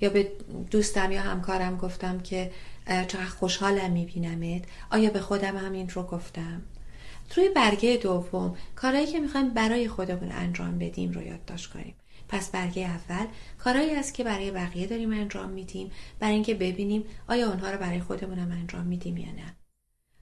یا 0.00 0.10
به 0.10 0.32
دوستم 0.70 1.12
یا 1.12 1.22
همکارم 1.22 1.76
گفتم 1.76 2.20
که 2.20 2.50
چقدر 2.86 3.26
خوشحالم 3.26 3.90
میبینمت 3.90 4.62
آیا 4.90 5.10
به 5.10 5.20
خودم 5.20 5.56
هم 5.56 5.72
این 5.72 5.88
رو 5.88 6.02
گفتم؟ 6.02 6.62
توی 7.30 7.48
برگه 7.48 7.96
دوم 7.96 8.56
کارهایی 8.76 9.06
که 9.06 9.20
می‌خوایم 9.20 9.48
برای 9.48 9.88
خودمون 9.88 10.32
انجام 10.32 10.78
بدیم 10.78 11.12
رو 11.12 11.22
یادداشت 11.22 11.72
کنیم. 11.72 11.94
پس 12.28 12.50
برگه 12.50 12.82
اول 12.82 13.26
کارهایی 13.58 13.94
است 13.94 14.14
که 14.14 14.24
برای 14.24 14.50
بقیه 14.50 14.86
داریم 14.86 15.12
انجام 15.12 15.50
میدیم. 15.50 15.90
برای 16.20 16.34
اینکه 16.34 16.54
ببینیم 16.54 17.04
آیا 17.28 17.48
اونها 17.50 17.70
رو 17.70 17.78
برای 17.78 18.00
خودمونم 18.00 18.52
انجام 18.52 18.86
میدیم 18.86 19.16
یا 19.16 19.32
نه. 19.32 19.56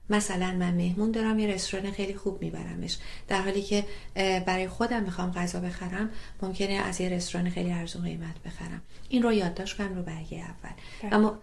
مثلا 0.09 0.51
من 0.51 0.73
مهمون 0.73 1.11
دارم 1.11 1.39
یه 1.39 1.47
رستوران 1.47 1.91
خیلی 1.91 2.13
خوب 2.13 2.41
میبرمش. 2.41 2.97
در 3.27 3.41
حالی 3.41 3.61
که 3.61 3.85
برای 4.15 4.67
خودم 4.67 5.03
می‌خوام 5.03 5.31
غذا 5.31 5.59
بخرم 5.59 6.09
ممکنه 6.41 6.73
از 6.73 7.01
یه 7.01 7.09
رستوران 7.09 7.49
خیلی 7.49 7.71
ارزون 7.71 8.03
قیمت 8.03 8.43
بخرم. 8.45 8.81
این 9.09 9.23
رو 9.23 9.33
یادداشت 9.33 9.77
کنم 9.77 9.95
رو 9.95 10.03
برگه 10.03 10.37
اول. 10.37 10.71
اما 11.11 11.39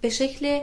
به 0.00 0.08
شکل 0.08 0.60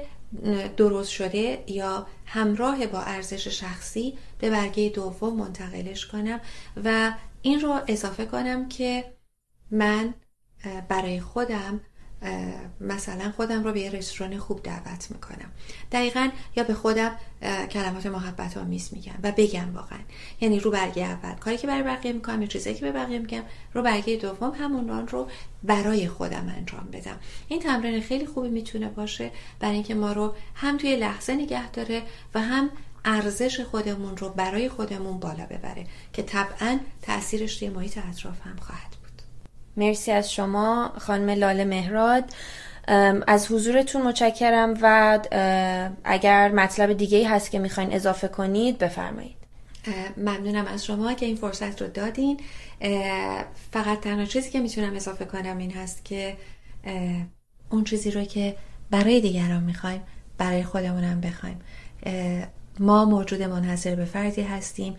درست 0.78 1.10
شده 1.10 1.64
یا 1.68 2.08
همراه 2.26 2.88
با 2.88 3.02
ارزش 3.02 3.48
شخصی 3.48 4.18
به 4.40 4.50
برگه 4.50 4.90
دوم 4.90 5.38
منتقلش 5.38 6.06
کنم 6.06 6.40
و 6.84 7.14
این 7.42 7.62
رو 7.62 7.80
اضافه 7.88 8.26
کنم 8.26 8.68
که 8.68 9.14
من 9.72 10.14
برای 10.90 11.20
خودم 11.20 11.82
مثلا 12.82 13.32
خودم 13.36 13.64
رو 13.64 13.72
به 13.72 13.80
یه 13.80 13.90
رستوران 13.90 14.38
خوب 14.38 14.64
دعوت 14.64 15.12
می‌کنم. 15.12 15.52
دقیقا 15.92 16.30
یا 16.56 16.64
به 16.64 16.74
خودم 16.74 17.16
کلمات 17.72 18.06
محبت 18.06 18.58
آمیز 18.58 18.90
میگم 18.92 19.14
و 19.24 19.32
بگم 19.38 19.76
واقعا. 19.76 20.00
یعنی 20.42 20.60
رو 20.60 20.72
برگه 20.72 21.04
اول 21.04 21.36
کاری 21.36 21.58
که 21.58 21.68
برای 21.68 21.84
بقیه 21.84 22.14
می‌کنم 22.14 22.42
یا 22.42 22.48
چیزایی 22.48 22.76
که 22.76 22.82
به 22.82 22.92
بقیه 22.92 23.20
میگم 23.20 23.44
رو 23.74 23.82
برگه 23.82 24.16
دوم 24.16 24.52
همون 24.52 25.08
رو 25.08 25.30
برای 25.64 26.08
خودم 26.08 26.54
انجام 26.58 26.90
بدم. 26.94 27.20
این 27.48 27.60
تمرین 27.60 28.02
خیلی 28.02 28.26
خوبی 28.26 28.50
می‌تونه 28.50 28.90
باشه 28.90 29.32
برای 29.60 29.74
اینکه 29.74 29.96
ما 29.96 30.12
رو 30.12 30.36
هم 30.56 30.78
توی 30.78 30.96
لحظه 30.96 31.36
نگه 31.36 31.72
داره 31.72 32.02
و 32.34 32.42
هم 32.42 32.70
ارزش 33.06 33.60
خودمون 33.60 34.18
رو 34.18 34.30
برای 34.30 34.70
خودمون 34.70 35.20
بالا 35.20 35.46
ببره 35.46 35.86
که 36.14 36.24
طبعا 36.24 36.80
تاثیرش 37.02 37.58
توی 37.58 37.70
محیط 37.70 37.98
اطراف 37.98 38.42
هم 38.42 38.56
خواهد 38.56 38.97
مرسی 39.78 40.12
از 40.12 40.32
شما 40.32 40.94
خانم 40.98 41.30
لاله 41.30 41.66
مهراد. 41.66 42.24
از 43.28 43.52
حضورتون 43.52 44.02
متشکرم 44.02 44.74
و 44.82 45.20
اگر 46.04 46.52
مطلب 46.52 46.94
دیگه 46.94 47.18
ای 47.18 47.24
هست 47.24 47.52
که 47.52 47.60
می‌خواین 47.60 47.94
اضافه 47.94 48.28
کنید 48.28 48.78
بفرمایید. 48.78 49.38
ممنونم 50.18 50.66
از 50.66 50.86
شما 50.86 51.14
که 51.14 51.26
این 51.26 51.36
فرصت 51.36 51.82
رو 51.82 51.88
دادین. 51.88 52.40
فقط 53.72 54.00
تنها 54.00 54.26
چیزی 54.26 54.50
که 54.50 54.60
می‌تونم 54.60 54.96
اضافه 54.96 55.26
کنم 55.26 55.58
این 55.58 55.72
هست 55.72 56.06
که 56.06 56.38
اون 57.70 57.84
چیزی 57.84 58.12
رو 58.12 58.24
که 58.24 58.56
برای 58.92 59.22
دیگران 59.22 59.64
می‌خوایم 59.64 60.02
برای 60.38 60.64
خودمونم 60.64 61.22
بخوایم. 61.22 61.60
ما 62.80 63.06
موجود 63.06 63.42
منحصر 63.42 63.96
به 63.96 64.06
فردی 64.06 64.42
هستیم 64.42 64.96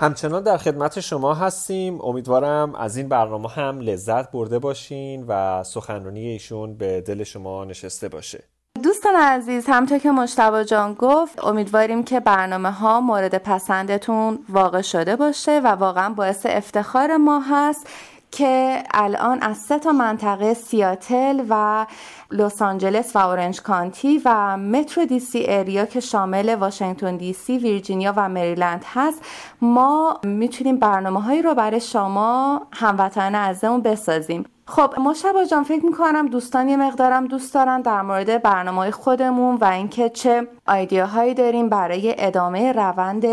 همچنان 0.05 0.43
در 0.43 0.57
خدمت 0.57 0.99
شما 0.99 1.33
هستیم. 1.33 2.01
امیدوارم 2.01 2.75
از 2.75 2.97
این 2.97 3.09
برنامه 3.09 3.49
هم 3.49 3.79
لذت 3.79 4.31
برده 4.31 4.59
باشین 4.59 5.25
و 5.27 5.63
سخنرانی 5.63 6.27
ایشون 6.27 6.77
به 6.77 7.01
دل 7.01 7.23
شما 7.23 7.65
نشسته 7.65 8.09
باشه. 8.09 8.43
دوستان 8.83 9.15
عزیز 9.15 9.65
همطور 9.67 9.97
که 9.97 10.11
مشتبا 10.11 10.63
جان 10.63 10.93
گفت 10.93 11.45
امیدواریم 11.45 12.03
که 12.03 12.19
برنامه 12.19 12.71
ها 12.71 13.01
مورد 13.01 13.37
پسندتون 13.37 14.39
واقع 14.49 14.81
شده 14.81 15.15
باشه 15.15 15.59
و 15.59 15.67
واقعا 15.67 16.09
باعث 16.13 16.45
افتخار 16.45 17.17
ما 17.17 17.39
هست. 17.39 17.87
که 18.35 18.83
الان 18.91 19.41
از 19.41 19.57
سه 19.57 19.79
تا 19.79 19.91
منطقه 19.91 20.53
سیاتل 20.53 21.41
و 21.49 21.85
لس 22.31 22.61
آنجلس 22.61 23.15
و 23.15 23.19
اورنج 23.19 23.61
کانتی 23.61 24.21
و 24.25 24.57
مترو 24.57 25.05
دی 25.05 25.19
سی 25.19 25.45
اریا 25.47 25.85
که 25.85 25.99
شامل 25.99 26.55
واشنگتن 26.55 27.17
دی 27.17 27.33
سی، 27.33 27.57
ویرجینیا 27.57 28.13
و 28.17 28.29
مریلند 28.29 28.85
هست 28.93 29.21
ما 29.61 30.19
می‌تونیم 30.23 30.77
برنامه 30.77 31.21
هایی 31.21 31.41
رو 31.41 31.53
برای 31.53 31.79
شما 31.79 32.61
هموطنان 32.73 33.35
عزیزمون 33.35 33.81
بسازیم. 33.81 34.45
خب 34.67 34.93
مشتبه 34.99 35.45
جان 35.45 35.63
فکر 35.63 35.85
می‌کنم 35.85 36.27
دوستان 36.27 36.69
یه 36.69 36.77
مقدارم 36.77 37.27
دوست 37.27 37.53
دارن 37.53 37.81
در 37.81 38.01
مورد 38.01 38.41
برنامه 38.41 38.91
خودمون 38.91 39.55
و 39.55 39.65
اینکه 39.65 40.09
چه 40.09 40.47
ایدیاهایی 40.67 41.33
داریم 41.33 41.69
برای 41.69 42.15
ادامه 42.17 42.71
روند 42.71 43.25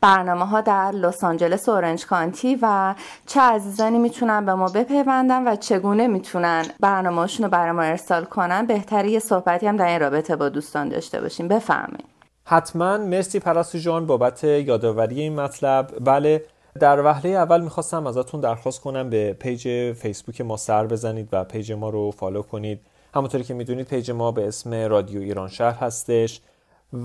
برنامه 0.00 0.46
ها 0.46 0.60
در 0.60 0.90
لس 0.90 1.24
آنجلس 1.24 1.68
اورنج 1.68 2.06
کانتی 2.06 2.58
و 2.62 2.94
چه 3.26 3.40
عزیزانی 3.40 3.98
می‌تونن 3.98 4.44
به 4.44 4.54
ما 4.54 4.68
بپیوندن 4.68 5.48
و 5.48 5.56
چگونه 5.56 6.06
می‌تونن 6.06 6.64
برنامهشون 6.80 7.44
رو 7.44 7.50
برای 7.50 7.72
ما 7.72 7.82
ارسال 7.82 8.24
کنن. 8.24 8.66
بهتری 8.66 9.10
یه 9.10 9.18
صحبتی 9.18 9.66
هم 9.66 9.76
در 9.76 9.86
این 9.86 10.00
رابطه 10.00 10.36
با 10.36 10.48
دوستان 10.48 10.88
داشته 10.88 11.20
باشیم. 11.20 11.48
بفرمایید. 11.48 12.04
حتما. 12.46 12.98
مرسی 12.98 13.38
پرستو 13.38 13.78
جان 13.78 14.06
بابت 14.06 14.44
یادآوری 14.44 15.20
این 15.20 15.40
مطلب. 15.40 15.90
بله 16.00 16.44
در 16.80 17.00
وهله 17.00 17.28
اول 17.28 17.60
می‌خواستم 17.60 18.06
ازتون 18.06 18.40
درخواست 18.40 18.80
کنم 18.80 19.10
به 19.10 19.32
page 19.32 19.92
فیسبوک 19.92 20.40
ما 20.40 20.56
سر 20.56 20.86
بزنید 20.86 21.28
و 21.32 21.44
page 21.44 21.72
ما 21.72 21.90
رو 21.90 22.10
follow 22.10 22.42
کنید. 22.42 22.80
همونطوری 23.14 23.44
که 23.44 23.54
می‌دونید 23.54 23.86
page 23.86 24.10
ما 24.10 24.32
به 24.32 24.48
اسم 24.48 24.74
رادیو 24.74 25.20
ایران 25.20 25.48
شهر 25.48 25.74
هستش 25.74 26.40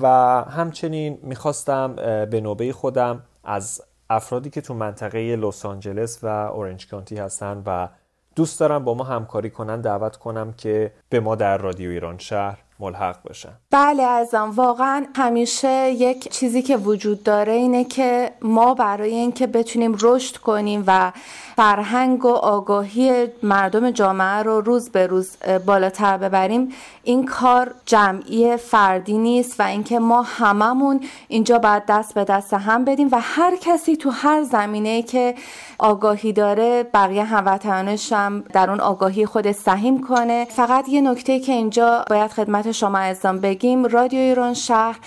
و 0.01 0.07
همچنین 0.49 1.17
می‌خواستم 1.23 1.95
به 2.25 2.41
نوبه 2.41 2.73
خودم 2.73 3.23
از 3.43 3.81
افرادی 4.09 4.49
که 4.49 4.61
تو 4.61 4.73
منطقه 4.73 5.35
لس 5.35 5.65
آنجلس 5.65 6.19
و 6.23 6.27
Orange 6.27 6.87
County 6.87 7.17
هستن 7.17 7.63
و 7.65 7.87
دوست 8.35 8.59
دارم 8.59 8.83
با 8.83 8.93
ما 8.93 9.03
همکاری 9.03 9.49
کنن 9.49 9.81
دعوت 9.81 10.17
کنم 10.17 10.53
که 10.53 10.91
به 11.09 11.19
ما 11.19 11.35
در 11.35 11.57
رادیو 11.57 11.89
ایران 11.89 12.17
شهر 12.17 12.57
ملحق 12.79 13.29
بشن. 13.29 13.49
بله 13.71 14.03
ازم 14.03 14.51
واقعا 14.55 15.05
همیشه 15.15 15.91
یک 15.91 16.29
چیزی 16.29 16.61
که 16.61 16.77
وجود 16.77 17.23
داره 17.23 17.53
اینه 17.53 17.83
که 17.83 18.31
ما 18.41 18.73
برای 18.73 19.15
اینکه 19.15 19.47
بتونیم 19.47 19.97
رشد 20.01 20.37
کنیم 20.37 20.83
و 20.87 21.11
فرهنگ 21.55 22.25
و 22.25 22.29
آگاهی 22.29 23.27
مردم 23.43 23.91
جامعه 23.91 24.43
رو 24.43 24.61
روز 24.61 24.89
به 24.89 25.07
روز 25.07 25.37
بالاتر 25.65 26.17
ببریم 26.17 26.69
این 27.03 27.25
کار 27.25 27.75
جمعی 27.85 28.57
فردی 28.57 29.17
نیست 29.17 29.59
و 29.59 29.63
اینکه 29.63 29.99
ما 29.99 30.21
هممون 30.21 30.99
اینجا 31.27 31.59
باید 31.59 31.83
دست 31.87 32.13
به 32.13 32.23
دست 32.23 32.53
هم 32.53 32.85
بدیم 32.85 33.07
و 33.11 33.19
هر 33.21 33.55
کسی 33.55 33.95
تو 33.95 34.09
هر 34.09 34.43
زمینه 34.43 35.01
که 35.01 35.35
آگاهی 35.79 36.33
داره 36.33 36.83
بقیه 36.93 37.23
هموطنانش 37.23 38.13
هم 38.13 38.43
در 38.53 38.69
اون 38.69 38.79
آگاهی 38.79 39.25
خود 39.25 39.51
سهیم 39.51 40.01
کنه. 40.01 40.45
فقط 40.49 40.89
یه 40.89 41.01
نکته 41.01 41.39
که 41.39 41.51
اینجا 41.51 42.05
باید 42.09 42.31
خدمت 42.31 42.68
شما 42.71 42.99
عزیزان 42.99 43.39
بگیم 43.39 43.85
رادیو 43.85 44.19
ایران 44.19 44.53
شهر 44.53 44.99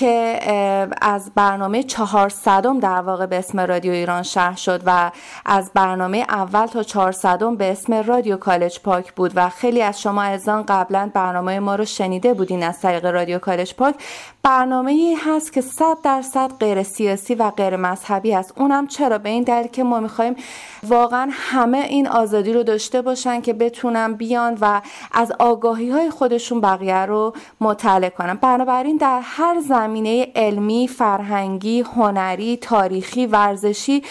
که 0.00 0.40
از 1.00 1.30
برنامه 1.34 1.82
چهارصدم 1.82 2.80
در 2.80 3.00
واقع 3.00 3.26
به 3.26 3.38
اسم 3.38 3.60
رادیو 3.60 3.92
ایران 3.92 4.22
شهر 4.22 4.56
شد 4.56 4.82
و 4.86 5.10
از 5.46 5.70
برنامه 5.74 6.26
اول 6.28 6.66
تا 6.66 6.82
چهارصدم 6.82 7.56
به 7.56 7.72
اسم 7.72 7.94
رادیو 7.94 8.36
کالج 8.36 8.80
پاک 8.80 9.12
بود 9.12 9.32
و 9.34 9.48
خیلی 9.48 9.82
از 9.82 10.00
شما 10.00 10.22
عزیزان 10.22 10.64
قبلا 10.68 11.10
برنامه 11.14 11.60
ما 11.60 11.74
رو 11.74 11.84
شنیده 11.84 12.34
بودین 12.34 12.62
از 12.62 12.80
طریق 12.80 13.04
رادیو 13.04 13.38
کالج 13.38 13.74
پاک. 13.74 13.94
برنامه 14.42 14.92
ای 14.92 15.16
هست 15.26 15.52
که 15.52 15.60
صد 15.60 15.96
درصد 16.04 16.50
غیر 16.60 16.82
سیاسی 16.82 17.34
و 17.34 17.50
غیر 17.50 17.76
مذهبی 17.76 18.32
هست 18.32 18.52
اونم 18.56 18.86
چرا؟ 18.86 19.18
به 19.18 19.28
این 19.28 19.42
دلیل 19.42 19.66
که 19.66 19.84
ما 19.84 20.00
می‌خوایم 20.00 20.36
واقعا 20.82 21.28
همه 21.32 21.78
این 21.78 22.08
آزادی 22.08 22.52
رو 22.52 22.62
داشته 22.62 23.02
باشن 23.02 23.40
که 23.40 23.52
بتونن 23.52 24.14
بیان 24.14 24.58
و 24.60 24.80
از 25.12 25.32
آگاهی 25.38 25.90
های 25.90 26.10
خودشون 26.10 26.60
بقیه 26.60 27.06
رو 27.06 27.34
مطالعه 27.60 28.10
کنن. 28.10 28.34
بنابراین 28.34 28.96
در 28.96 29.20
هر 29.22 29.60
زمینه 29.90 30.32
علمی، 30.36 30.88
فرهنگی، 30.88 31.80
هنری، 31.80 32.56
تاریخی، 32.56 33.26
ورزشی 33.26 34.02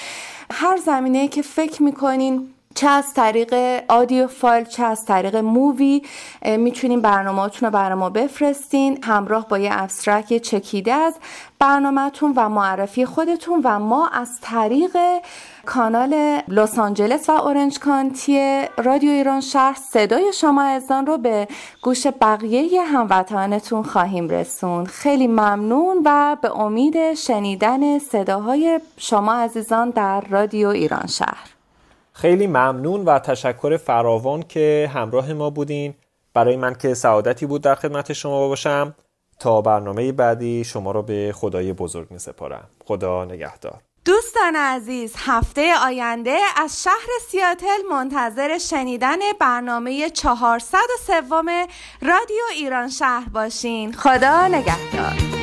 هر 0.51 0.77
زمینه 0.77 1.27
که 1.27 1.41
فکر 1.41 1.83
می‌کنین 1.83 2.47
چه 2.75 2.87
از 2.87 3.13
طریق 3.13 3.53
audio 3.87 4.27
file 4.27 4.63
چه 4.63 4.83
از 4.83 5.05
طریق 5.05 5.35
movie 5.35 6.01
می‌تونین 6.45 7.01
برنامهاتون 7.01 7.71
رو 7.71 7.95
ما 7.95 8.09
بفرستین. 8.09 9.03
همراه 9.03 9.47
با 9.47 9.57
یه 9.57 9.69
abstract 9.73 10.37
چکیده 10.37 10.93
از 10.93 11.15
برنامهتون 11.59 12.33
و 12.35 12.49
معرفی 12.49 13.05
خودتون 13.05 13.61
و 13.63 13.79
ما 13.79 14.07
از 14.07 14.29
طریق 14.41 14.97
کانال 15.65 16.41
لس 16.47 16.79
آنجلس 16.79 17.29
و 17.29 17.31
اورنج 17.31 17.79
کانتی 17.79 18.63
رادیو 18.77 19.11
ایران 19.11 19.41
شهر 19.41 19.77
صدای 19.91 20.33
شما 20.33 20.63
عزیزان 20.63 21.05
رو 21.05 21.17
به 21.17 21.47
گوش 21.81 22.07
بقیه 22.07 22.81
هموطنانتون 22.81 23.83
خواهیم 23.83 24.29
رسون 24.29 24.85
خیلی 24.85 25.27
ممنون 25.27 26.01
و 26.05 26.37
به 26.41 26.59
امید 26.59 27.13
شنیدن 27.13 27.99
صداهای 27.99 28.79
شما 28.97 29.33
عزیزان 29.33 29.89
در 29.89 30.21
رادیو 30.21 30.67
ایران 30.67 31.07
شهر. 31.07 31.58
خیلی 32.21 32.47
ممنون 32.47 33.05
و 33.05 33.19
تشکر 33.19 33.77
فراوان 33.77 34.43
که 34.43 34.91
همراه 34.93 35.33
ما 35.33 35.49
بودین. 35.49 35.93
برای 36.33 36.57
من 36.57 36.75
که 36.75 36.93
سعادتی 36.93 37.45
بود 37.45 37.61
در 37.61 37.75
خدمت 37.75 38.13
شما 38.13 38.47
باشم. 38.47 38.95
تا 39.39 39.61
برنامه 39.61 40.11
بعدی 40.11 40.63
شما 40.63 40.91
رو 40.91 41.01
به 41.01 41.31
خدای 41.35 41.73
بزرگ 41.73 42.11
می 42.11 42.19
سپارم. 42.19 42.69
خدا 42.85 43.25
نگهدار. 43.25 43.81
دوستان 44.05 44.55
عزیز 44.55 45.13
هفته 45.17 45.71
آینده 45.85 46.37
از 46.57 46.83
شهر 46.83 47.09
سیاتل 47.27 47.81
منتظر 47.91 48.57
شنیدن 48.57 49.19
برنامه 49.39 50.09
403 50.09 51.21
رادیو 52.01 52.43
ایران 52.53 52.89
شهر 52.89 53.29
باشین. 53.29 53.93
خدا 53.93 54.47
نگهدار. 54.47 55.38